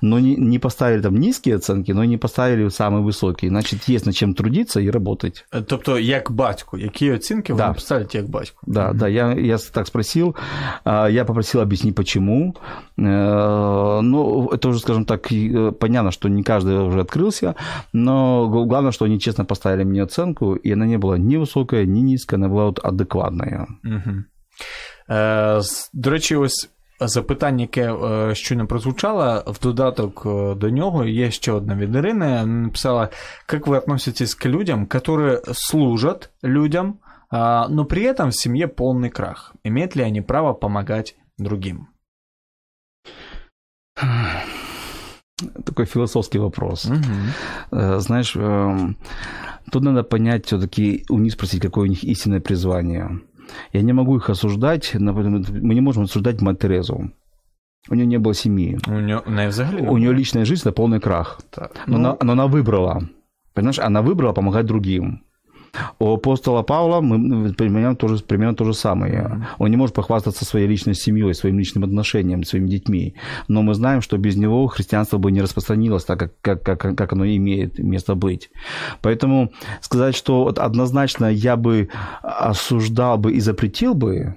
[0.02, 3.50] но не, не поставили там низкие оценки, но не поставили самые высокие.
[3.50, 5.46] Значит, есть над чем трудиться и работать.
[5.67, 7.70] Тобто, як батьку, які оцінки да.
[7.70, 8.60] вы поставите як батьку?
[8.67, 8.98] Да, угу.
[8.98, 10.36] да, я, я так спросил,
[10.84, 12.56] а, я попросил объяснить, почему.
[12.98, 17.56] Э, ну, это уже, скажем так, э, понятно, что не каждый уже открылся,
[17.94, 21.85] но главное, что они честно поставили мне оценку, и она не была ни высокой, висока,
[21.85, 23.66] ні низька, вона була от адекватна.
[23.85, 24.14] Угу.
[25.11, 25.61] Е,
[25.92, 26.70] До речі, ось
[27.01, 32.27] запитання, яке е, щойно прозвучало, в додаток е, до нього є ще одна від Ірини.
[32.27, 33.09] Вона написала,
[33.53, 36.99] як ви относитесь к людям, які служать людям,
[37.68, 39.55] но при этом в семье полный крах.
[39.64, 41.87] Имеют ли они право помогать другим?
[45.65, 46.86] Такой философский вопрос.
[46.86, 47.99] Угу.
[47.99, 48.97] Знаешь, эм,
[49.71, 53.21] Тут надо понять все-таки, у них спросить, какое у них истинное призвание.
[53.73, 57.12] Я не могу их осуждать, мы не можем осуждать мать Терезу.
[57.89, 58.80] У нее не было семьи.
[58.88, 61.39] У нее, у взагалі у нее личная жизнь это полный крах.
[61.49, 61.71] Так.
[61.88, 62.10] Но, ну...
[62.10, 63.01] она, но она выбрала.
[63.54, 65.23] Понимаешь, она выбрала помогать другим.
[65.99, 69.47] У апостола Павла мы примерно то же, примерно то же самое.
[69.57, 73.15] Он не может похвастаться своей личной семьей, своим личным отношением, своими детьми.
[73.47, 77.13] Но мы знаем, что без него христианство бы не распространилось так, как, как, как, как
[77.13, 78.49] оно имеет место быть.
[79.01, 81.89] Поэтому сказать, что однозначно я бы
[82.21, 84.36] осуждал бы и запретил бы,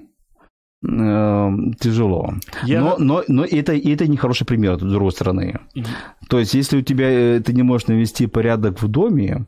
[0.84, 2.34] э, тяжело.
[2.64, 2.80] Я...
[2.80, 5.60] Но, но, но это, это не хороший пример, с другой стороны.
[6.28, 9.46] То есть, если у тебя э, ты не можешь навести порядок в доме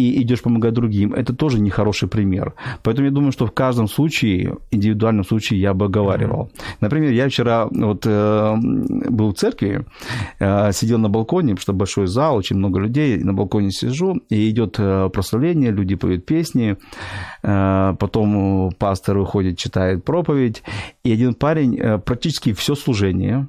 [0.00, 2.54] и идешь помогать другим, это тоже не хороший пример.
[2.82, 6.50] Поэтому я думаю, что в каждом случае, индивидуальном случае, я бы оговаривал.
[6.80, 8.56] Например, я вчера вот э,
[9.10, 9.84] был в церкви,
[10.38, 14.50] э, сидел на балконе, потому что большой зал, очень много людей, на балконе сижу, и
[14.50, 16.76] идет э, прославление, люди поют песни,
[17.42, 20.62] э, потом пастор выходит, читает проповедь,
[21.04, 23.46] и один парень э, практически все служение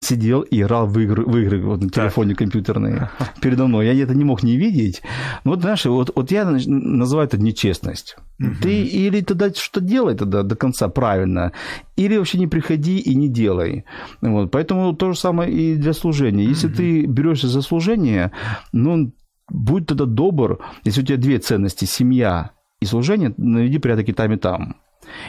[0.00, 2.38] сидел и играл в игры, в игры вот, на телефоне так.
[2.38, 3.86] компьютерные передо мной.
[3.86, 5.02] Я это не мог не видеть.
[5.44, 8.16] Ну, вот, знаешь, вот, вот я называю это нечестность.
[8.40, 8.54] Угу.
[8.62, 11.52] Ты или тогда что делай тогда до конца правильно,
[11.96, 13.84] или вообще не приходи и не делай.
[14.20, 16.44] Вот, поэтому то же самое и для служения.
[16.44, 16.76] Если угу.
[16.76, 18.32] ты берешься за служение,
[18.72, 19.12] ну,
[19.50, 24.32] будь тогда добр, если у тебя две ценности, семья и служение, наведи порядок и там,
[24.32, 24.76] и там.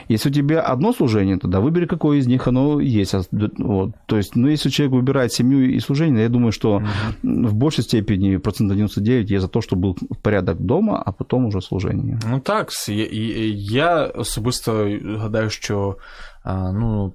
[0.08, 3.14] Если у тебя одно служение, тогда выбери, какое из них оно есть.
[3.58, 3.92] Вот.
[4.06, 6.82] То есть, ну, если человек выбирает семью и служение, я думаю, что
[7.24, 11.62] в большей степени, процентов 99, я за то, чтобы был порядок дома, а потом уже
[11.62, 12.20] служение.
[12.26, 15.98] Ну так, я, я особисто гадаю, що
[16.46, 17.14] ну,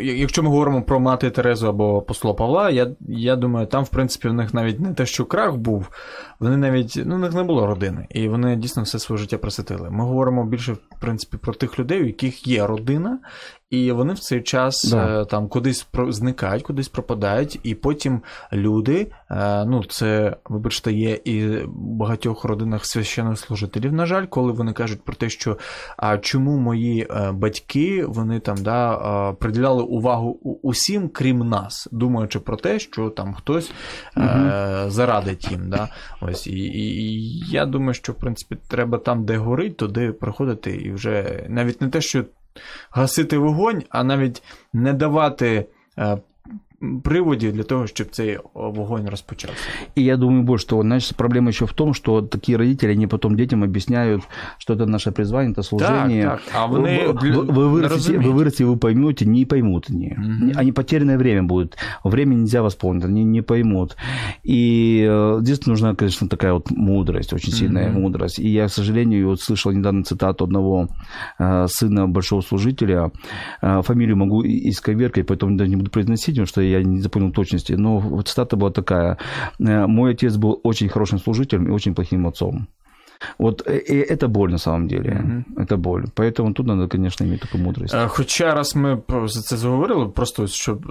[0.00, 4.28] Якщо ми говоримо про мати Терезу або посла Павла, я я думаю, там, в принципі,
[4.28, 5.88] в них навіть не те, що крах був,
[6.40, 9.90] вони навіть ну, в них не було родини, і вони дійсно все своє життя присвятили.
[9.90, 13.18] Ми говоримо більше, в принципі, про тих людей, у яких є родина,
[13.72, 15.20] і вони в цей час да.
[15.20, 21.46] Е, там кудись зникають, кудись пропадають, і потім люди, е, ну це, вибачте, є і
[21.46, 25.58] в багатьох родинах священнослужителів, на жаль, коли вони кажуть про те, що
[25.96, 32.56] а чому мої е, батьки вони там да, приділяли увагу усім, крім нас, думаючи про
[32.56, 33.72] те, що там хтось
[34.16, 34.26] угу.
[34.86, 35.70] зарадить їм.
[35.70, 35.88] Да?
[36.20, 40.70] Ось і, і, і я думаю, що в принципі треба там, де горить, туди приходити
[40.70, 42.24] і вже навіть не те, що
[42.90, 45.66] гасити вогонь, а навіть не давати
[47.04, 49.56] приводів для того, чтобы цей вогонь распочался.
[49.94, 53.36] И я думаю больше того, значит, проблема еще в том, что такие родители, они потом
[53.36, 54.22] детям объясняют,
[54.58, 56.22] что это наше призвание, это служение.
[56.24, 56.54] Так, так.
[56.54, 60.12] А вони вы, вы, вырастете, вы вырастете, вы поймете, не поймут они.
[60.12, 60.52] Угу.
[60.56, 61.76] Они потерянное время будут.
[62.04, 63.96] Время нельзя восполнить, они не поймут.
[64.42, 68.00] И э, здесь нужна, конечно, такая вот мудрость, очень сильная угу.
[68.00, 68.38] мудрость.
[68.38, 70.88] И я, к сожалению, вот слышал недавно цитату одного
[71.38, 73.12] э, сына большого служителя.
[73.62, 77.73] Э, фамилию могу исковеркать, поэтому даже не буду произносить, потому что я не запомнил точности,
[77.73, 79.17] но цитата была такая.
[79.59, 82.67] «Э, «Мой отец был очень хорошим служителем и очень плохим отцом».
[83.39, 85.11] Вот э, и это боль на самом деле.
[85.11, 85.63] Mm-hmm.
[85.63, 86.05] Это боль.
[86.15, 87.95] Поэтому тут надо, конечно, иметь таку мудрость.
[88.07, 90.81] Хоча раз ми за це заговорили, просто щоб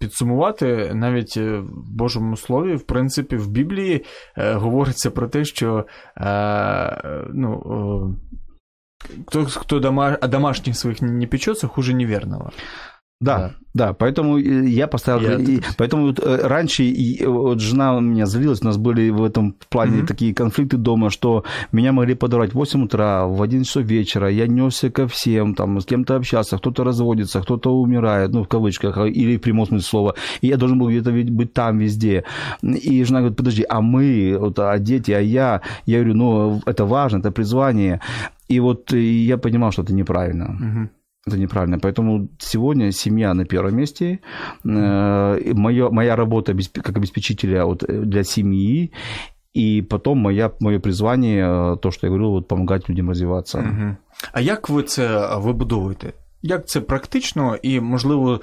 [0.00, 4.04] підсумувати, навіть в Божому слові, в принципі, в Біблії
[4.36, 5.86] говориться про те, що
[7.32, 8.16] ну,
[9.26, 12.50] кто, кто дома, о домашних своих не печется, хуже неверного.
[13.23, 15.21] Да, да, да, поэтому я поставил...
[15.21, 15.37] Я...
[15.37, 19.23] И, поэтому вот э, раньше и, вот жена у меня злилась, у нас были в
[19.23, 20.07] этом плане mm-hmm.
[20.07, 24.45] такие конфликты дома, что меня могли подорвать в 8 утра, в 11 часов вечера, я
[24.47, 29.37] несся ко всем, там, с кем-то общаться, кто-то разводится, кто-то умирает, ну, в кавычках, или
[29.37, 32.25] в прямом смысле слова, и я должен был где-то быть там везде.
[32.61, 35.61] И жена говорит, подожди, а мы, вот, а дети, а я?
[35.87, 38.01] Я говорю, ну, это важно, это призвание.
[38.49, 40.57] И вот я понимал, что это неправильно.
[40.61, 41.02] Mm-hmm.
[41.26, 41.78] Это неправильно.
[41.78, 44.20] Поэтому сегодня семья на первом месте.
[44.64, 48.92] Э, моё, моя работа как обеспечителя вот для семьи.
[49.54, 53.58] И потом моя, моє призвание, то, что я говорил, вот, помогать людям развиваться.
[53.58, 53.96] Угу.
[54.32, 56.12] А як ви це вибудовуєте?
[56.42, 58.40] Як це практично і, можливо,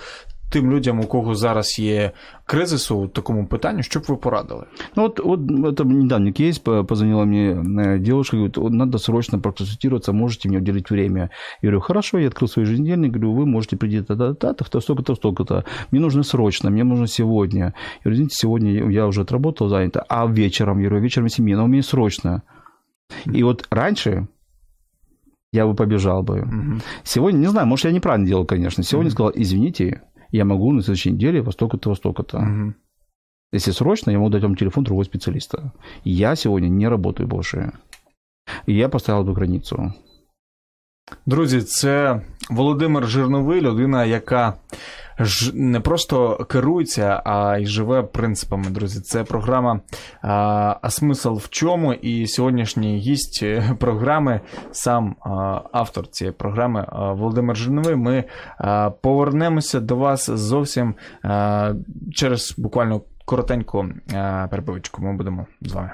[0.51, 2.13] тим людям, у кого зараз є
[2.47, 4.65] кризису у такому питанні, що б ви порадили?
[4.97, 10.49] Ну вот, вот это недавний кейс, позвонила мне э, девушка, говорит, надо срочно проконсультироваться, можете
[10.49, 11.31] мне уделить время?
[11.63, 15.65] Я говорю, хорошо, я открыл свой ежедневник, говорю, вы можете прийти тогда-то, столько-то, столько-то.
[15.91, 17.65] Мне нужно срочно, мне нужно сегодня.
[17.65, 17.73] Я
[18.05, 21.83] говорю, извините, сегодня я уже отработал, занято, а вечером, я говорю, вечером семьи, но мне
[21.83, 22.43] срочно.
[23.35, 24.27] И вот раньше
[25.53, 26.41] я бы побежал бы.
[26.41, 26.81] Угу.
[27.03, 28.85] Сегодня, не знаю, может, я неправильно делал, конечно.
[28.85, 29.15] Сегодня угу.
[29.15, 30.03] сказал, извините,
[30.33, 32.39] я могу на следующей неделе во столько-то, во столько-то.
[32.39, 32.75] Угу.
[33.53, 35.73] Если срочно, я могу дать вам телефон другого специалиста.
[36.05, 37.73] Я сегодня не работаю больше.
[38.67, 39.93] І я поставив би границю.
[41.27, 44.55] Друзі, це Володимир Жирновий, людина, яка
[45.21, 48.65] ж не просто керується, а й живе принципами.
[48.71, 49.81] Друзі, це програма
[50.23, 51.93] а, а смисл в чому?
[51.93, 53.45] І сьогоднішній гість
[53.79, 54.41] програми,
[54.73, 57.97] сам а, автор цієї програми Володимир Жирновий.
[57.97, 58.25] Ми
[58.59, 60.95] а, повернемося до вас зовсім
[62.15, 63.87] через буквально коротеньку
[64.51, 65.03] перебивочку.
[65.03, 65.91] Ми будемо з вами.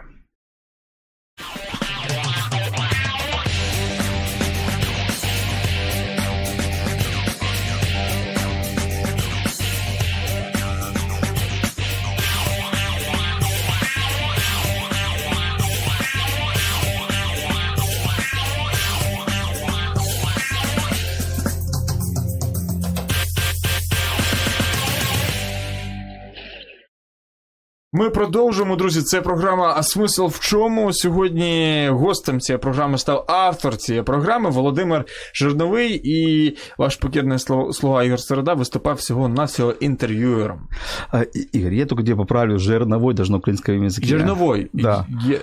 [27.96, 29.02] Ми продовжуємо, друзі.
[29.02, 30.94] Це програма А смисл в чому?
[30.94, 37.40] Сьогодні гостем цієї програми став автор цієї програми Володимир Жирновий і ваш покірний
[37.72, 40.68] слуга Ігор Середа виступав всього на всього інтерв'юером.
[41.12, 41.24] А,
[41.56, 44.06] Игорь, я только тебе поправлю, Жерновой даже на украинском языке.
[44.06, 44.70] Жерновой.
[44.74, 45.06] Да.
[45.30, 45.40] Е,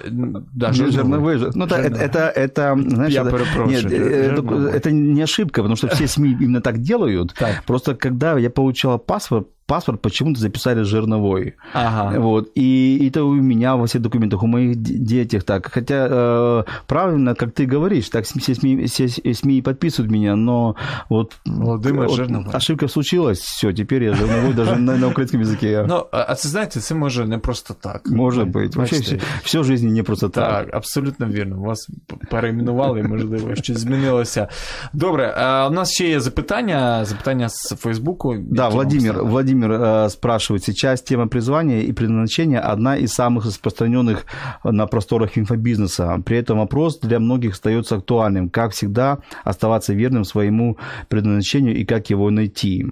[0.54, 1.50] да, Жерновой.
[1.54, 5.86] Ну, да, это, это, это, знаешь, я это, нет, это, это не ошибка, потому что
[5.88, 7.34] все СМИ именно так делают.
[7.34, 7.62] Так.
[7.66, 11.54] Просто когда я получал паспорт, паспорт почему-то записали жирновой.
[11.74, 12.18] Ага.
[12.18, 12.50] Вот.
[12.56, 15.70] И это у меня во всех документах, у моих детях так.
[15.70, 20.74] Хотя э, правильно, как ты говоришь, так все СМИ, все СМИ подписывают меня, но
[21.10, 22.50] вот, Володимир вот Жирновой.
[22.54, 25.84] ошибка случилась, все, теперь я жирновой даже на, на украинском языке.
[25.86, 28.06] Ну, а це знаєте, це може не просто так.
[28.06, 28.78] Може бути.
[28.78, 30.66] Вообще, все, все в житті не просто так.
[30.66, 31.60] Так, абсолютно вірно.
[31.60, 31.88] Вас
[32.30, 34.48] перейменували, можливо, щось змінилося.
[34.92, 38.36] Добре, а у нас ще є запитання, запитання з Фейсбуку.
[38.50, 44.25] Да, Владимир, Владимир Владимир э, спрашивает, сейчас тема призвания и предназначения одна из самых распространенных
[44.63, 46.21] на просторах инфобизнеса.
[46.25, 48.49] При этом вопрос для многих остается актуальным.
[48.49, 50.77] Как всегда оставаться верным своему
[51.07, 52.87] предназначению и как его найти?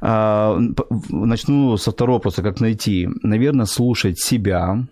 [0.00, 0.58] Э,
[1.10, 3.08] начну со второго вопроса, как найти.
[3.22, 4.84] Наверное, слушать себя,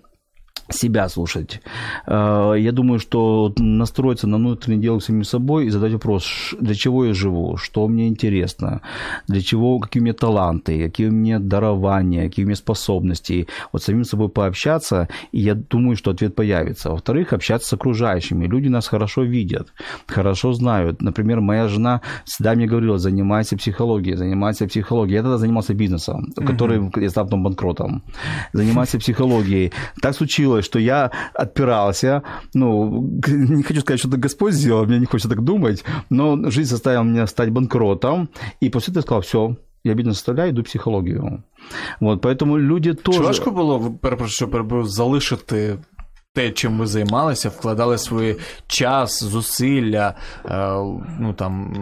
[0.69, 1.61] себя слушать.
[2.07, 6.75] Э, я думаю, что настроиться на внутренний диалог с самим собой и задать вопрос, для
[6.75, 8.81] чего я живу, что мне интересно,
[9.29, 13.47] для чего, какие у меня таланты, какие у меня дарования, какие у меня способности.
[13.73, 16.91] Вот самим собой пообщаться, и я думаю, что ответ появится.
[16.91, 18.47] Во-вторых, общаться с окружающими.
[18.47, 19.69] Люди нас хорошо видят,
[20.07, 21.03] хорошо знают.
[21.03, 25.17] Например, моя жена всегда мне говорила, занимайся психологией, занимайся психологией.
[25.17, 28.03] Я тогда занимался бизнесом, который я стал потом банкротом.
[28.53, 29.73] Занимайся психологией.
[30.01, 32.23] Так случилось, случилось, что я отпирался.
[32.55, 36.71] Ну, не хочу сказать, что это Господь сделал, мне не хочется так думать, но жизнь
[36.71, 38.29] заставила меня стать банкротом.
[38.63, 41.43] И после этого я сказал, все, я оставляю, йду в психологію.
[42.01, 43.15] От, поэтому люди теж...
[43.15, 45.79] Чи важко було, перепрошую, перебив, залишити
[46.37, 50.15] те, чим ви займалися, вкладали свій час, зусилля,
[51.19, 51.75] ну там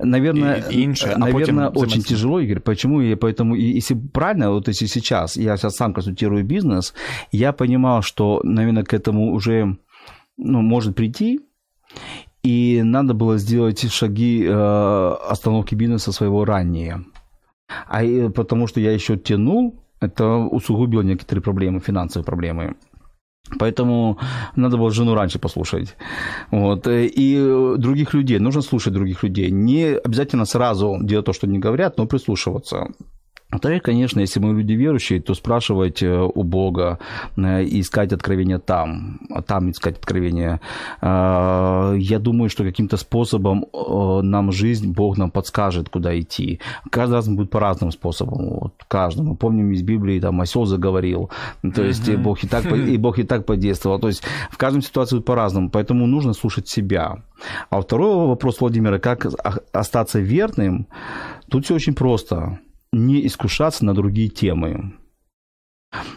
[0.00, 2.60] наверное, и, инше, а наверное, очень тяжело, Игорь.
[2.60, 3.02] Почему?
[3.02, 6.94] И поэтому, если правильно, вот если сейчас, я сейчас сам консультирую бизнес,
[7.32, 9.76] я понимал, что, наверное, к этому уже
[10.36, 11.40] ну, может прийти,
[12.42, 17.04] и надо было сделать шаги э, остановки бизнеса своего ранее.
[17.88, 22.74] А потому что я еще тянул, это усугубило некоторые проблемы, финансовые проблемы.
[23.58, 24.18] Поэтому
[24.56, 25.96] надо было жену раньше послушать.
[26.50, 26.86] Вот.
[26.86, 29.50] И других людей, нужно слушать других людей.
[29.50, 32.88] Не обязательно сразу делать то, что они говорят, но прислушиваться.
[33.50, 36.98] Во-вторых, конечно, если мы люди верующие, то спрашивать э, у Бога
[37.36, 40.60] э, и искать откровения там, а там искать откровения.
[41.02, 43.66] Э, я думаю, что каким-то способом
[44.22, 46.60] нам жизнь, Бог нам подскажет, куда идти.
[46.90, 49.34] Каждый раз будет по разным способам, вот, каждому.
[49.34, 51.30] Помним из Библии, там осел заговорил,
[51.74, 52.18] то есть uh-huh.
[52.18, 53.98] Бог и так, и Бог и так подействовал.
[53.98, 57.22] То есть в каждой ситуации будет по-разному, поэтому нужно слушать себя.
[57.70, 59.26] А второй вопрос Владимира, как
[59.72, 60.86] остаться верным,
[61.48, 62.58] тут все очень просто
[62.92, 64.94] не искушаться на другие темы.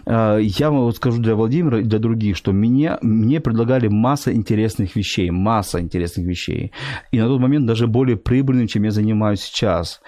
[0.06, 4.96] А, я вам скажу для Владимира и для других, что мне, мне предлагали масса интересных
[4.96, 6.72] вещей, масса интересных вещей.
[7.12, 10.02] И на тот момент даже более прибыльным, чем я занимаюсь сейчас.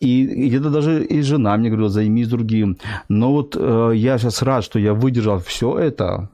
[0.00, 2.78] И где-то даже и жена мне говорила, займись другим.
[3.08, 6.30] Но вот э, я сейчас рад, что я выдержал все это,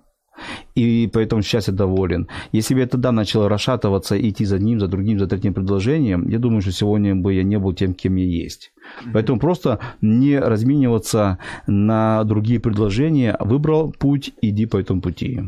[0.75, 2.29] и поэтому сейчас я доволен.
[2.53, 6.39] Если бы я тогда начал расшатываться, идти за ним, за другим, за третьим предложением, я
[6.39, 8.73] думаю, что сегодня бы я не был тем, кем я есть.
[9.13, 13.37] Поэтому просто не размениваться на другие предложения.
[13.41, 15.43] Выбрал путь, иди по этому пути.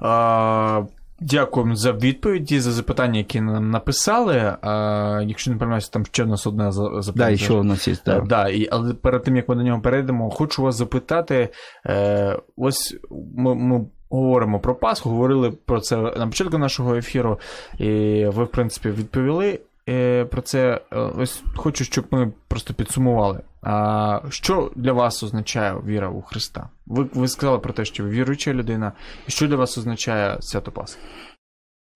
[0.00, 0.86] А,
[1.20, 4.56] Дякуємо за відповіді, за запитання, які нам написали.
[4.62, 7.30] А, Якщо не помиляюся, там ще в нас одне запитання.
[7.30, 8.20] Да, ще у нас є, да.
[8.20, 11.48] Да, і, але перед тим, як ми до нього перейдемо, хочу вас запитати.
[11.86, 12.96] Е, ось
[13.36, 17.40] ми, ми говоримо про Пасху, говорили про це на початку нашого ефіру,
[17.78, 17.88] і
[18.26, 19.58] ви, в принципі, відповіли.
[19.89, 23.39] Е, про це е, ось хочу, щоб ми просто підсумували.
[23.61, 26.69] А що для вас означає віра у Христа?
[26.85, 28.91] Ви ви сказали про те, що ви віруюча людина,
[29.27, 30.99] і що для вас означає свято Пасхи?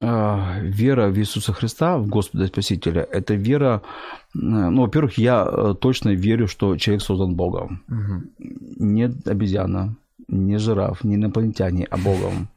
[0.02, 3.82] Вера в Иисуса Христа, в Господа Спасителя, это вера,
[4.34, 7.82] ну, во-первых, я э, точно верю, что человек создан Богом.
[7.90, 8.22] Угу.
[8.80, 9.96] Не обезьяна,
[10.30, 12.48] не жираф, не инопланетяне, а Богом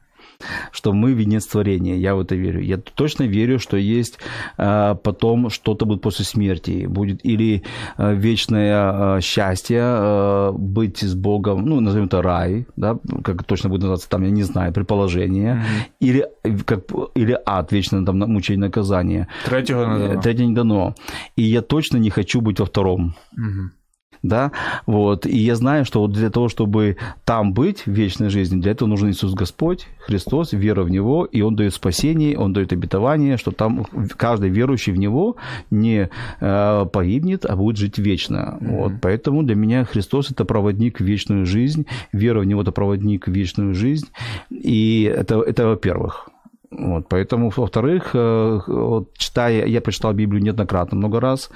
[0.72, 1.96] что мы венец творения.
[1.96, 2.62] Я в это верю.
[2.62, 4.18] Я точно верю, что есть
[4.56, 6.86] э, потом что-то будет после смерти.
[6.86, 7.62] Будет или
[7.96, 13.82] э, вечное э, счастье, быть с Богом, ну, назовем это рай, да, как точно будет
[13.82, 15.54] называться там, я не знаю, предположение.
[15.54, 16.08] Mm-hmm.
[16.08, 16.26] Или,
[16.64, 16.84] как,
[17.14, 19.28] или ад, вечное там мучение наказание.
[19.44, 20.22] Третьего не дано.
[20.22, 20.94] Третьего не дано.
[21.36, 23.14] И я точно не хочу быть во втором.
[23.36, 23.78] Mm-hmm
[24.22, 24.52] да,
[24.86, 28.72] вот, и я знаю, что вот для того, чтобы там быть в вечной жизни, для
[28.72, 33.36] этого нужен Иисус Господь, Христос, вера в Него, и Он дает спасение, Он дает обетование,
[33.36, 35.36] что там каждый верующий в Него
[35.70, 36.08] не
[36.40, 38.76] э, погибнет, а будет жить вечно, mm-hmm.
[38.76, 43.26] вот, поэтому для меня Христос– это проводник в вечную жизнь, вера в Него– это проводник
[43.28, 44.08] в вечную жизнь,
[44.50, 46.28] и это, это во-первых,
[46.70, 51.50] вот, поэтому, во-вторых, э, вот, читая, я прочитал Библию неоднократно, много раз,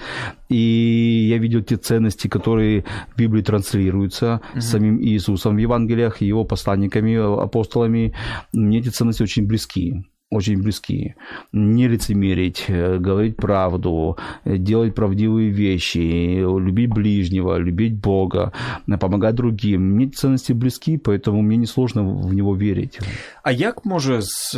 [0.49, 2.85] и я видел те ценности, которые
[3.15, 4.61] в Библии транслируются mm-hmm.
[4.61, 8.15] самим Иисусом в Евангелиях, его посланниками, апостолами.
[8.53, 11.15] Мне эти ценности очень близки очень близки.
[11.53, 18.53] Не лицемерить, э, говорить правду, делать правдивые вещи, любить ближнего, любить Бога,
[19.01, 19.83] помогать другим.
[19.83, 22.99] Мне ценности близки, поэтому мне несложно в него верить.
[23.43, 24.57] А як може з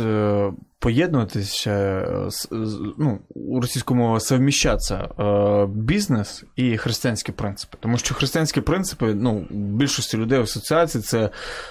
[0.80, 2.04] поєднуватися
[2.98, 7.76] ну, у російському мові совміщатися е, бізнес і християнські принципи.
[7.80, 11.30] Тому що християнські принципи, ну, більшості людей в асоціації це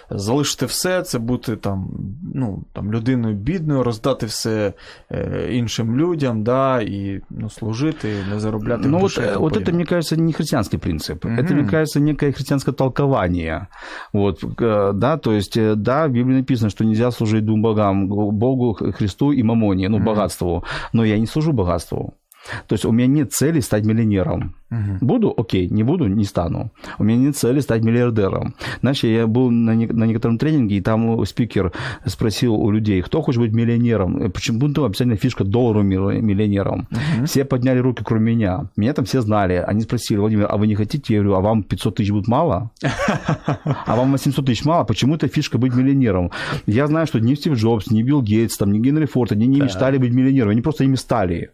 [0.09, 1.89] залишити все, це бути там,
[2.35, 4.73] ну, там, людиною бідною, роздати все
[5.11, 10.17] е, іншим людям, да, і ну, служити, не заробляти Ну, вот, вот это, мне кажется,
[10.17, 11.25] не христианский принцип.
[11.25, 11.39] Mm-hmm.
[11.39, 13.67] Это, мне кажется, некое христианское толкование.
[14.13, 18.07] Вот, э, да, то есть, э, да, в Библии написано, что нельзя служить двум богам,
[18.07, 20.04] Богу, Христу и Мамоне, ну, mm-hmm.
[20.04, 20.64] богатству.
[20.92, 22.14] Но я не служу богатству.
[22.66, 24.54] То есть у меня нет цели стать миллионером.
[24.70, 25.06] Угу.
[25.06, 25.34] Буду?
[25.36, 25.68] Окей.
[25.68, 26.06] Не буду?
[26.06, 26.72] Не стану.
[26.98, 28.54] У меня нет цели стать миллиардером.
[28.80, 31.72] Знаешь, я был на, не, на некотором тренинге, и там спикер
[32.06, 34.22] спросил у людей, кто хочет быть миллионером?
[34.22, 36.88] Э, почему ну, обязательно фишка доллару миллионером?
[36.90, 37.26] Угу.
[37.26, 38.66] Все подняли руки, кроме меня.
[38.76, 39.62] Меня там все знали.
[39.66, 41.14] Они спросили, Владимир, а вы не хотите?
[41.14, 42.70] Я говорю, а вам 500 тысяч будет мало?
[43.86, 44.84] А вам 800 тысяч мало?
[44.84, 46.30] Почему эта фишка быть миллионером?
[46.66, 49.60] Я знаю, что ни Стив Джобс, ни Билл Гейтс, там, ни Генри Форд, они не
[49.60, 50.50] мечтали быть миллионером.
[50.50, 51.50] Они просто ими стали.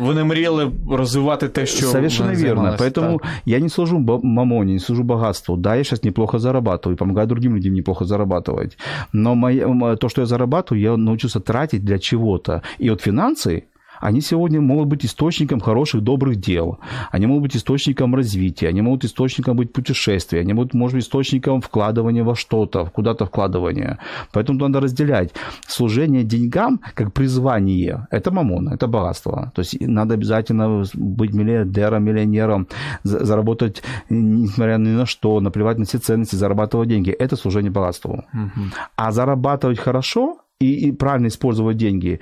[0.00, 2.76] Вони мріяли розвивати те, що Совершенно верно.
[2.78, 3.28] Поэтому так.
[3.44, 5.56] я не служу мамоне, не служу богатству.
[5.56, 8.78] Да, я сейчас неплохо зарабатываю, помогаю другим людям неплохо зарабатывать.
[9.12, 12.62] Но моя, то, что я зарабатываю, я научился тратить для чего-то.
[12.78, 13.64] И вот финансы,
[14.00, 16.78] они сегодня могут быть источником хороших, добрых дел.
[17.10, 21.60] Они могут быть источником развития, они могут источником быть путешествия, они могут, может быть, источником
[21.60, 23.98] вкладывания во что-то, куда-то вкладывания.
[24.32, 25.32] Поэтому надо разделять
[25.66, 28.06] служение деньгам как призвание.
[28.10, 29.52] Это мамон, это богатство.
[29.54, 32.68] То есть надо обязательно быть миллиардером, миллионером,
[33.02, 37.10] заработать, несмотря ни на что, наплевать на все ценности, зарабатывать деньги.
[37.10, 38.24] Это служение богатству.
[38.32, 38.64] Угу.
[38.96, 42.20] А зарабатывать хорошо и, и правильно использовать деньги,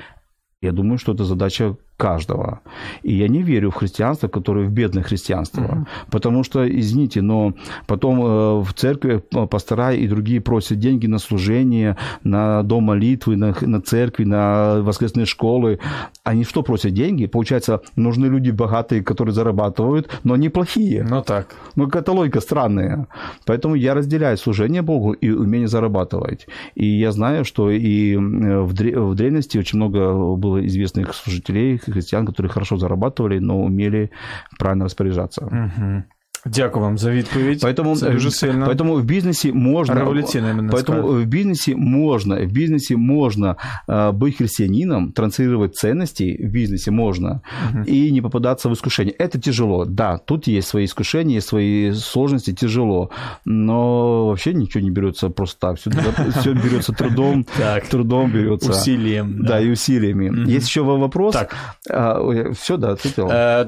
[0.61, 2.61] я думаю, что это задача каждого.
[3.03, 5.61] И я не верю в христианство, которое в бедное христианство.
[5.61, 5.87] Mm-hmm.
[6.11, 7.55] Потому что, извините, но
[7.87, 13.55] потом э, в церкви пастора и другие просят деньги на служение, на дом молитвы, на,
[13.61, 15.81] на церкви, на воскресные школы.
[16.23, 16.95] Они что просят?
[16.95, 17.27] Деньги?
[17.27, 21.05] Получается, нужны люди богатые, которые зарабатывают, но они плохие.
[21.09, 21.57] Ну так.
[21.75, 23.09] Ну, какая-то логика странная.
[23.45, 26.47] Поэтому я разделяю служение Богу и умение зарабатывать.
[26.77, 32.51] И я знаю, что и в, в древности очень много было известных служителей, христиан, которые
[32.51, 34.11] хорошо зарабатывали, но умели
[34.59, 35.45] правильно распоряжаться.
[35.45, 36.05] Угу.
[36.46, 37.64] Дякую вам за відповідь.
[37.64, 38.68] Поэтому, Це дуже сильно.
[38.68, 39.96] Поэтому в бизнесе можно...
[39.96, 41.26] Революційно, именно Поэтому сказать.
[41.26, 43.56] в бизнесе можно, в бизнесе можно
[43.88, 47.42] э, быть христианином, транслировать ценности в бизнесе можно
[47.74, 47.84] угу.
[47.88, 49.16] и не попадаться в искушение.
[49.20, 53.10] Это тяжело, да, тут есть свои искушения, свои сложности, тяжело,
[53.46, 55.92] но вообще ничего не берется просто так, все,
[56.40, 57.46] все берется трудом,
[57.90, 58.72] трудом берется.
[58.72, 59.46] Усилием.
[59.46, 60.50] Да, и усилиями.
[60.52, 61.34] Есть еще вопрос?
[61.34, 61.56] Так.
[61.90, 63.30] А, все, да, ответил.
[63.32, 63.66] Э,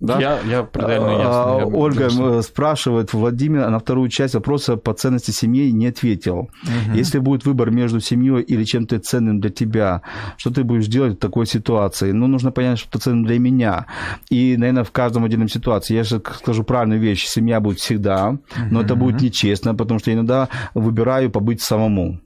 [0.00, 1.89] я, я предельно ясно.
[1.91, 2.41] Ольга Конечно.
[2.41, 6.49] спрашивает Владимир на вторую часть вопроса по ценности семьи не ответил.
[6.63, 6.95] Угу.
[6.95, 10.01] Если будет выбор между семьей или чем-то ценным для тебя,
[10.37, 12.11] что ты будешь делать в такой ситуации?
[12.11, 13.87] Ну, нужно понять, что это ценно для меня.
[14.29, 15.95] И, наверное, в каждом отдельном ситуации.
[15.95, 17.25] Я же скажу правильную вещь.
[17.25, 18.37] Семья будет всегда,
[18.71, 18.85] но угу.
[18.85, 22.19] это будет нечестно, потому что я иногда выбираю побыть самому.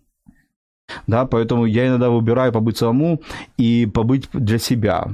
[1.07, 3.21] Да, поэтому я иногда выбираю побыть самому
[3.57, 5.07] и побыть для себя.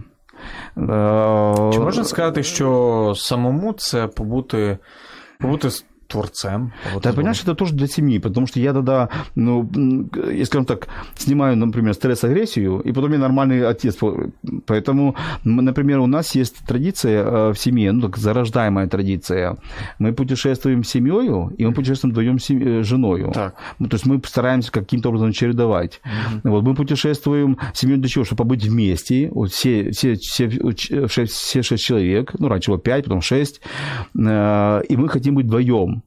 [1.73, 4.77] Чи можна сказати, що самому це побути,
[5.39, 5.69] побути
[6.11, 6.73] творцем.
[6.93, 9.69] Вот да, понимаешь, это тоже для семьи, потому что я тогда, ну,
[10.31, 13.97] я, скажем так, снимаю, например, стресс-агрессию, и потом я нормальный отец.
[14.65, 19.57] Поэтому, например, у нас есть традиция э, в семье, ну, так, зарождаемая традиция.
[19.99, 23.31] Мы путешествуем с семьей, и мы путешествуем вдвоем с э, женой.
[23.33, 23.55] Так.
[23.79, 26.01] Ну, то есть мы стараемся каким-то образом чередовать.
[26.43, 26.51] Угу.
[26.51, 28.25] Вот мы путешествуем с семьей для чего?
[28.25, 29.29] Чтобы побыть вместе.
[29.31, 30.49] Вот все, все, все,
[31.07, 33.61] шесть, все шесть человек, ну, раньше было пять, потом шесть,
[34.17, 36.00] э, и мы хотим быть вдвоем.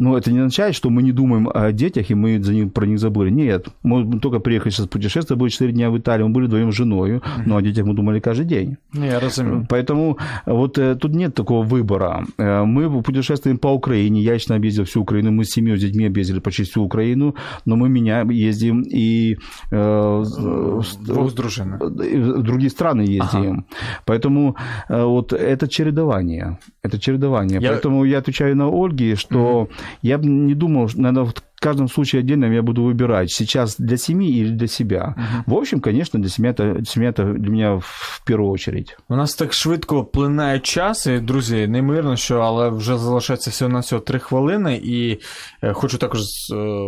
[0.00, 2.86] Но это не означает, что мы не думаем о детях, и мы за них, про
[2.86, 3.30] них забыли.
[3.30, 6.74] Нет, мы только приехали сейчас путешествовать, были 4 дня в Италии, мы были вдвоем с
[6.74, 8.76] женой, но о детях мы думали каждый день.
[8.94, 9.66] Я разумею.
[9.68, 12.24] Поэтому вот э, тут нет такого выбора.
[12.38, 16.06] Э, мы путешествуем по Украине, я лично объездил всю Украину, мы с семьей, с детьми
[16.06, 17.34] объездили почти всю Украину,
[17.66, 19.36] но мы меняем, ездим и
[19.70, 21.76] э, в, дружина.
[21.78, 23.52] в другие страны ездим.
[23.52, 23.64] Ага.
[24.06, 24.56] Поэтому
[24.88, 26.58] э, вот это чередование.
[26.82, 27.60] Это чередование.
[27.60, 27.68] Я...
[27.68, 29.70] Поэтому я отвечаю на Ольге, что угу
[30.01, 34.29] я бы не думал, наверное, в каждом случае отдельно я буду выбирать, сейчас для семьи
[34.29, 35.15] или для себя.
[35.17, 35.55] Угу.
[35.55, 38.97] В общем, конечно, для семьи это, семья это для меня в первую очередь.
[39.09, 43.79] У нас так швидко плинає час, і, друзі, неймовірно, що, але вже залишається всього на
[43.79, 45.19] всього три хвилини, і
[45.61, 46.21] е, хочу також,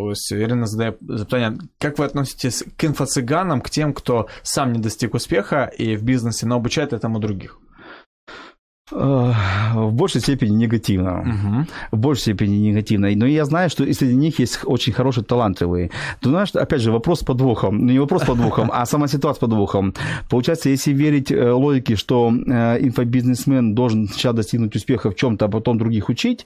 [0.04, 5.16] ось Ірина задає запитання, як ви относитесь к инфо-цыганам, к тем, кто сам не достиг
[5.16, 7.60] успеха и в бизнесе, но обучает этому других?
[8.91, 11.21] В большей степени негативно.
[11.21, 11.67] Угу.
[11.93, 13.09] В большей степени негативно.
[13.15, 15.91] Но я знаю, что и среди них есть очень хорошие, талантливые.
[16.21, 17.79] Ты знаешь, опять же, вопрос с подвохом.
[17.79, 19.95] Ну, не вопрос с подвохом, а сама ситуация с подвохом.
[20.29, 25.49] Получается, если верить э, логике, что э, инфобизнесмен должен сначала достигнуть успеха в чем-то, а
[25.49, 26.45] потом других учить,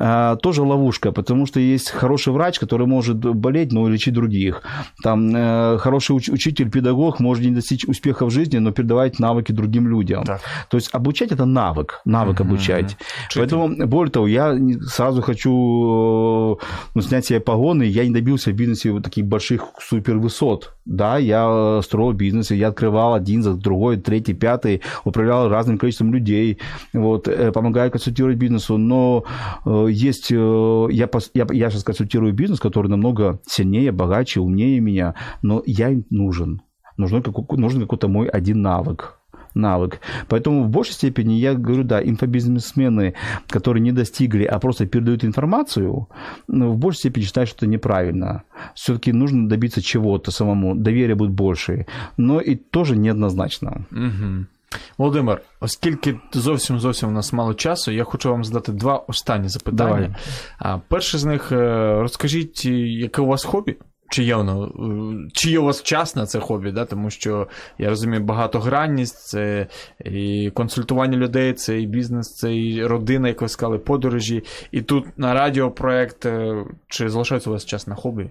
[0.00, 4.62] э, тоже ловушка, потому что есть хороший врач, который может болеть, но лечить других.
[5.02, 5.32] Там
[5.78, 10.24] хороший учитель, педагог может не достичь успеха в жизни, но передавать навыки другим людям.
[10.24, 10.40] Так.
[10.70, 12.44] То есть обучать это навык навык, навык mm-hmm.
[12.44, 12.96] обучать.
[13.28, 14.56] Чуть Поэтому, более того, я
[14.86, 16.58] сразу хочу
[16.94, 20.74] ну, снять себе погоны, я не добился в бизнесе вот таких больших супервысот.
[20.84, 26.58] Да, я строил бизнес, я открывал один за другой, третий, пятый, управлял разным количеством людей,
[26.92, 29.24] вот, э, помогаю консультировать бизнесу, но
[29.64, 35.14] э, есть, э, я, я, я сейчас консультирую бизнес, который намного сильнее, богаче, умнее меня,
[35.42, 36.62] но я им нужен.
[36.96, 39.18] Нужен, нужен какой-то мой один навык
[39.55, 39.99] навык.
[40.27, 43.13] Поэтому в большей степени я говорю, да, инфобизнесмены,
[43.47, 46.07] которые не достигли, а просто передают информацию,
[46.47, 48.43] ну, в большей степени считаю, что это неправильно.
[48.75, 51.85] Все-таки нужно добиться чего-то самому, доверия будет больше,
[52.17, 53.85] но и тоже неоднозначно.
[53.91, 54.45] Угу.
[54.97, 60.15] Володимир, оскільки зовсім зовсім у нас мало часу, я хочу вам задати два останні запитання.
[60.61, 60.81] Давай.
[60.87, 61.51] Перше з них
[62.01, 63.77] розкажіть, яке у вас хобі?
[64.11, 64.71] Чи є воно,
[65.33, 66.85] чи є у вас час на це хобі, да?
[66.85, 69.67] тому що я розумію, багатогранність, це
[70.05, 74.43] і консультування людей, це і бізнес, це і родина, як ви сказали, подорожі.
[74.71, 76.27] І тут на радіопроект,
[76.87, 78.29] чи залишається у вас час на хобі?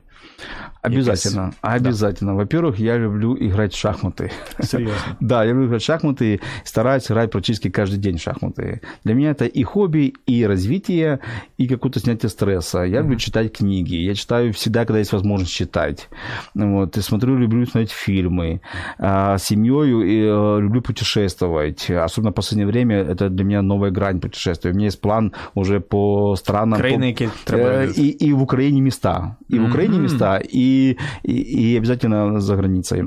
[0.82, 1.80] Обязательно, Якось...
[1.80, 2.32] обязательно.
[2.32, 2.36] Да.
[2.44, 4.30] Во-первых, я люблю играть в шахматы.
[4.62, 5.16] Серьезно?
[5.20, 8.80] да, я люблю играть в шахматы, стараюсь играть практически каждый день в шахматы.
[9.04, 11.20] Для меня это и хобби, и развитие,
[11.58, 12.82] и какое-то снятие стресса.
[12.82, 13.96] Я люблю читать книги.
[13.96, 15.70] Я читаю всегда, когда есть возможность читать.
[16.53, 16.97] Вот.
[16.97, 18.61] И смотрю, люблю смотреть фильмы.
[18.97, 21.89] А, с семьей э, люблю путешествовать.
[21.89, 24.71] Особенно в последнее время это для меня новая грань путешествия.
[24.71, 26.80] У меня есть план уже по странам.
[26.80, 27.15] Краины,
[27.45, 27.55] по...
[27.55, 29.38] Э, и, и в Украине места.
[29.49, 33.03] И в Украине места, и, и, и обязательно за границей.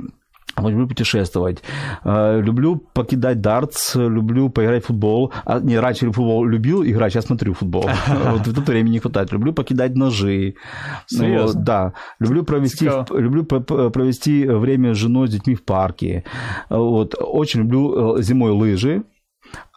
[0.59, 1.63] Люблю путешествовать.
[2.05, 5.33] Э, люблю покидать дартс, люблю поиграть в футбол.
[5.45, 7.85] А, не, раньше футбол любил играть, сейчас смотрю футбол.
[8.09, 9.33] Вот в это времени не хватает.
[9.33, 10.55] Люблю покидать ножи.
[11.07, 11.61] Серьезно?
[11.61, 11.93] Да.
[12.21, 16.25] Люблю провести, люблю провести время с женой, с детьми в парке.
[16.71, 17.15] Вот.
[17.19, 19.03] Очень люблю э, зимой лыжи.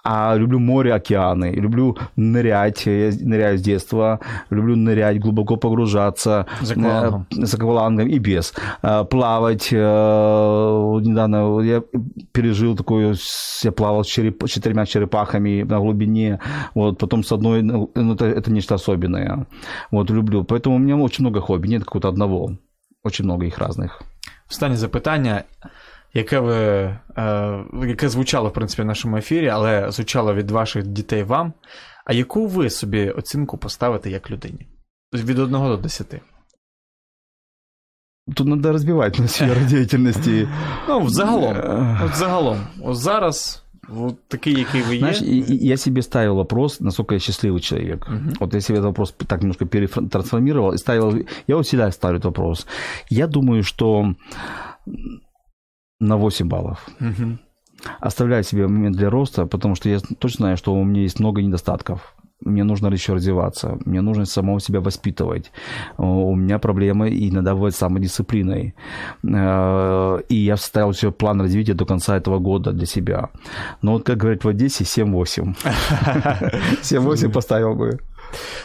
[0.03, 6.47] А люблю море, океаны, люблю нырять, я ныряю с детства, люблю нырять, глубоко погружаться.
[6.61, 7.27] За аквалангом.
[7.37, 8.53] Э, с аквалангом и без.
[8.81, 9.69] Э, плавать.
[9.71, 11.83] Э, недавно я
[12.31, 13.15] пережил такую,
[13.63, 16.39] я плавал с череп, четырьмя черепахами на глубине,
[16.75, 19.45] вот, потом с одной, ну, это, это нечто особенное.
[19.91, 20.43] Вот, люблю.
[20.43, 22.57] Поэтому у меня очень много хобби, нет какого-то одного.
[23.03, 24.01] Очень много их разных.
[24.49, 25.43] Останнє запитання
[26.14, 31.22] яке ви, е, яке звучало, в принципі, в нашому ефірі, але звучало від ваших дітей
[31.22, 31.52] вам.
[32.04, 34.66] А яку ви собі оцінку поставите як людині?
[35.12, 36.06] Тобто від 1 до 10?
[38.34, 40.48] Тут треба розбивати на сферу діяльності.
[40.88, 41.56] Ну, загалом.
[42.04, 42.58] От загалом.
[42.82, 43.62] От зараз.
[43.88, 48.08] Вот такие, какие вы Знаешь, я себе ставил вопрос, насколько я счастливый человек.
[48.08, 48.36] Uh-huh.
[48.40, 51.14] Вот я себе этот вопрос так немножко перетрансформировал и ставил...
[51.46, 52.66] Я вот всегда ставлю этот вопрос.
[53.10, 54.14] Я думаю, что
[56.01, 56.89] на 8 баллов.
[56.99, 57.37] Угу.
[57.99, 61.41] Оставляю себе момент для роста, потому что я точно знаю, что у меня есть много
[61.41, 62.15] недостатков.
[62.45, 65.51] Мне нужно еще развиваться, мне нужно самого себя воспитывать.
[65.97, 68.73] У меня проблемы иногда бывают с самодисциплиной.
[69.23, 73.29] Э, и я вставил себе план развития до конца этого года для себя.
[73.83, 75.55] Но вот, как говорят в Одессе, 7-8.
[76.81, 77.99] 7-8 поставил бы.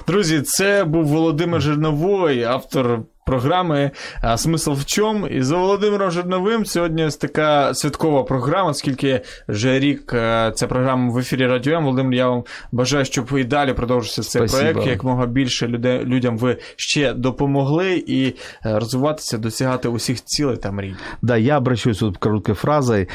[0.07, 3.92] Друзі, це був Володимир Жирновой, автор програми
[4.22, 5.28] а, Смисл в чому?
[5.28, 11.14] І за Володимиром Жирновим сьогодні ось така святкова програма, оскільки вже рік а, ця програма
[11.14, 11.84] в ефірі Радіо М.
[11.84, 14.72] Володимир, я вам бажаю, щоб і далі продовжився цей Спасибо.
[14.72, 14.92] проект.
[14.92, 18.34] Як мога більше людей, людям ви ще допомогли і
[18.64, 20.96] розвиватися, досягати усіх цілей та мрій.
[21.22, 23.08] Да, я обращаюсь вот короткой фразой.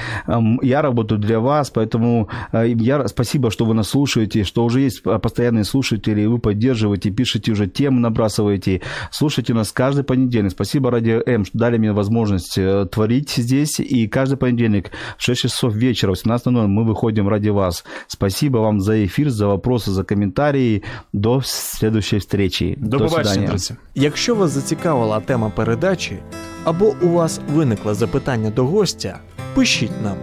[0.63, 2.29] Я работаю для вас, поэтому
[2.77, 7.53] я спасибо, что вы нас слушаете, что уже есть постоянные слушатели, и вы поддерживаете, пишете
[7.53, 8.81] уже темы, набрасываете.
[9.11, 10.53] Слушайте нас каждый каждый понедельник.
[10.53, 13.79] Спасибо Радио М, что дали мне возможность э, творить здесь.
[13.79, 17.85] И каждый понедельник в 6 часов вечера, в 18.00 мы выходим ради вас.
[18.07, 20.83] Спасибо вам за эфир, за вопросы, за коментарі.
[21.13, 22.75] До следующей встречи.
[22.79, 23.75] До, До побачення, друзі.
[23.95, 26.19] Якщо вас зацікавила тема передачі,
[26.65, 29.19] або у вас виникло запитання до гостя,
[29.55, 30.17] пишіть нам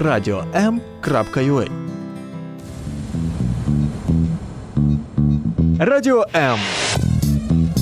[0.00, 1.68] radio.m.ua
[5.78, 6.58] Радіо М